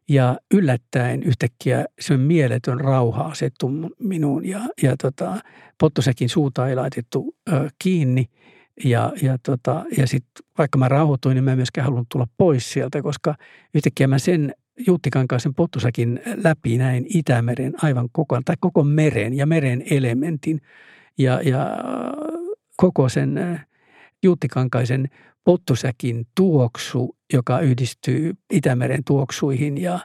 Ja 0.10 0.38
yllättäen 0.53 1.23
yhtäkkiä 1.23 1.86
se 1.99 2.17
mieletön 2.17 2.79
rauha 2.79 3.23
asettu 3.23 3.71
minuun 3.99 4.45
ja, 4.45 4.60
ja 4.81 4.95
tota, 4.97 5.38
pottusäkin 5.79 6.29
suuta 6.29 6.67
ei 6.67 6.75
laitettu 6.75 7.36
ö, 7.53 7.69
kiinni. 7.84 8.25
Ja, 8.84 9.13
ja, 9.21 9.38
tota, 9.38 9.86
ja 9.97 10.08
sitten 10.08 10.45
vaikka 10.58 10.77
mä 10.77 10.88
rauhoituin, 10.88 11.36
niin 11.36 11.43
mä 11.43 11.51
en 11.51 11.58
myöskään 11.58 11.86
halunnut 11.86 12.10
tulla 12.12 12.27
pois 12.38 12.71
sieltä, 12.71 13.01
koska 13.01 13.36
yhtäkkiä 13.73 14.08
mä 14.08 14.19
sen 14.19 14.53
Jutti 14.88 15.09
Kankaisen 15.09 15.55
pottusakin 15.55 16.21
läpi 16.43 16.77
näin 16.77 17.05
Itämeren 17.09 17.73
aivan 17.83 18.09
koko, 18.11 18.41
tai 18.45 18.55
koko 18.59 18.83
meren 18.83 19.33
ja 19.33 19.45
meren 19.45 19.83
elementin 19.91 20.61
ja, 21.17 21.41
ja 21.41 21.77
koko 22.77 23.09
sen 23.09 23.38
äh, 23.38 23.67
Jutti 24.23 24.47
Kankaisen 24.47 25.09
pottusäkin 25.43 26.27
tuoksu, 26.35 27.15
joka 27.33 27.59
yhdistyy 27.59 28.33
Itämeren 28.51 29.03
tuoksuihin 29.03 29.77
ja 29.77 29.99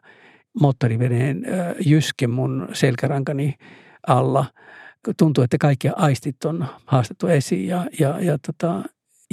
moottoriveneen 0.60 1.44
äh, 1.44 1.74
jyske 1.86 2.26
mun 2.26 2.68
selkärankani 2.72 3.54
alla. 4.06 4.46
Tuntuu, 5.16 5.44
että 5.44 5.58
kaikki 5.58 5.88
aistit 5.88 6.44
on 6.44 6.66
haastettu 6.84 7.26
esiin 7.26 7.66
ja, 7.66 7.86
ja, 8.00 8.20
ja 8.20 8.38
tota, 8.38 8.82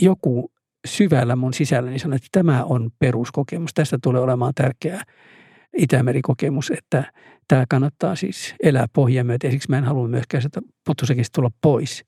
joku 0.01 0.51
syvällä 0.87 1.35
mun 1.35 1.53
sisälläni 1.53 1.91
niin 1.91 1.99
sanoi, 1.99 2.15
että 2.15 2.27
tämä 2.31 2.63
on 2.63 2.89
peruskokemus. 2.99 3.73
Tästä 3.73 3.97
tulee 4.03 4.21
olemaan 4.21 4.53
tärkeää 4.55 5.03
Itämerikokemus, 5.77 6.71
että 6.71 7.11
tämä 7.47 7.65
kannattaa 7.69 8.15
siis 8.15 8.55
elää 8.63 8.85
pohjaa 8.93 9.23
myöten. 9.23 9.51
Siksi 9.51 9.69
mä 9.69 9.77
en 9.77 9.83
halua 9.83 10.07
myöskään 10.07 10.41
sitä 10.41 10.61
pottusekista 10.85 11.35
tulla 11.35 11.51
pois. 11.61 12.05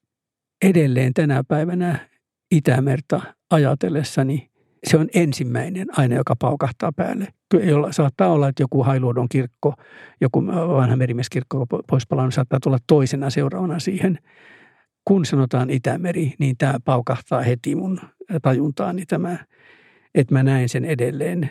Edelleen 0.65 1.13
tänä 1.13 1.43
päivänä 1.47 2.09
Itämerta 2.51 3.21
ajatellessani 3.49 4.49
se 4.83 4.97
on 4.97 5.07
ensimmäinen 5.13 5.87
aine, 5.99 6.15
joka 6.15 6.35
paukahtaa 6.35 6.91
päälle. 6.95 7.27
Jolla 7.63 7.91
saattaa 7.91 8.31
olla, 8.31 8.47
että 8.47 8.63
joku 8.63 8.83
Hailuodon 8.83 9.29
kirkko, 9.29 9.73
joku 10.21 10.47
vanha 10.47 10.95
merimieskirkko 10.95 11.65
pois 11.87 12.07
palannut, 12.07 12.33
saattaa 12.33 12.59
tulla 12.63 12.77
toisena 12.87 13.29
seuraavana 13.29 13.79
siihen. 13.79 14.19
Kun 15.05 15.25
sanotaan 15.25 15.69
Itämeri, 15.69 16.33
niin 16.39 16.57
tämä 16.57 16.77
paukahtaa 16.85 17.41
heti 17.41 17.75
mun 17.75 17.99
tajuntaani 18.41 19.05
tämä, 19.05 19.37
että 20.15 20.33
mä 20.33 20.43
näen 20.43 20.69
sen 20.69 20.85
edelleen. 20.85 21.49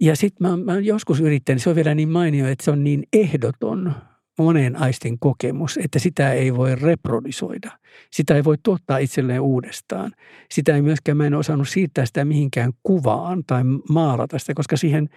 Ja 0.00 0.16
sitten 0.16 0.48
mä, 0.48 0.56
mä 0.56 0.78
joskus 0.78 1.20
yrittänyt, 1.20 1.62
se 1.62 1.70
on 1.70 1.76
vielä 1.76 1.94
niin 1.94 2.08
mainio, 2.08 2.48
että 2.48 2.64
se 2.64 2.70
on 2.70 2.84
niin 2.84 3.04
ehdoton 3.12 3.94
monen 4.38 4.76
aistin 4.76 5.18
kokemus, 5.18 5.78
että 5.84 5.98
sitä 5.98 6.32
ei 6.32 6.56
voi 6.56 6.74
reprodusoida. 6.74 7.70
Sitä 8.10 8.36
ei 8.36 8.44
voi 8.44 8.56
tuottaa 8.62 8.98
itselleen 8.98 9.40
uudestaan. 9.40 10.12
Sitä 10.50 10.74
ei 10.74 10.82
myöskään, 10.82 11.16
mä 11.16 11.26
en 11.26 11.34
osannut 11.34 11.68
siirtää 11.68 12.06
sitä 12.06 12.24
mihinkään 12.24 12.72
kuvaan 12.82 13.44
tai 13.46 13.62
maalata 13.88 14.38
sitä, 14.38 14.54
koska 14.54 14.76
siihen 14.76 15.08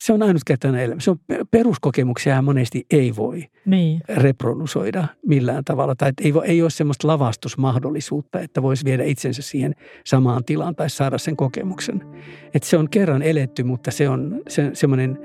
se 0.00 0.12
on 0.12 0.22
ainutkertainen 0.22 0.80
elämä. 0.80 1.00
Se 1.00 1.10
on 1.10 1.16
peruskokemuksia 1.50 2.42
monesti 2.42 2.86
ei 2.90 3.16
voi 3.16 3.44
niin. 3.66 4.00
reprodusoida 4.08 5.08
millään 5.26 5.64
tavalla. 5.64 5.94
Tai 5.94 6.12
ei, 6.20 6.32
ei 6.44 6.62
ole 6.62 6.70
semmoista 6.70 7.08
lavastusmahdollisuutta, 7.08 8.40
että 8.40 8.62
voisi 8.62 8.84
viedä 8.84 9.04
itsensä 9.04 9.42
siihen 9.42 9.74
samaan 10.06 10.44
tilaan 10.44 10.76
tai 10.76 10.90
saada 10.90 11.18
sen 11.18 11.36
kokemuksen. 11.36 12.02
Että 12.54 12.68
se 12.68 12.76
on 12.76 12.90
kerran 12.90 13.22
eletty, 13.22 13.62
mutta 13.62 13.90
se 13.90 14.08
on 14.08 14.40
se, 14.48 14.70
semmoinen, 14.72 15.18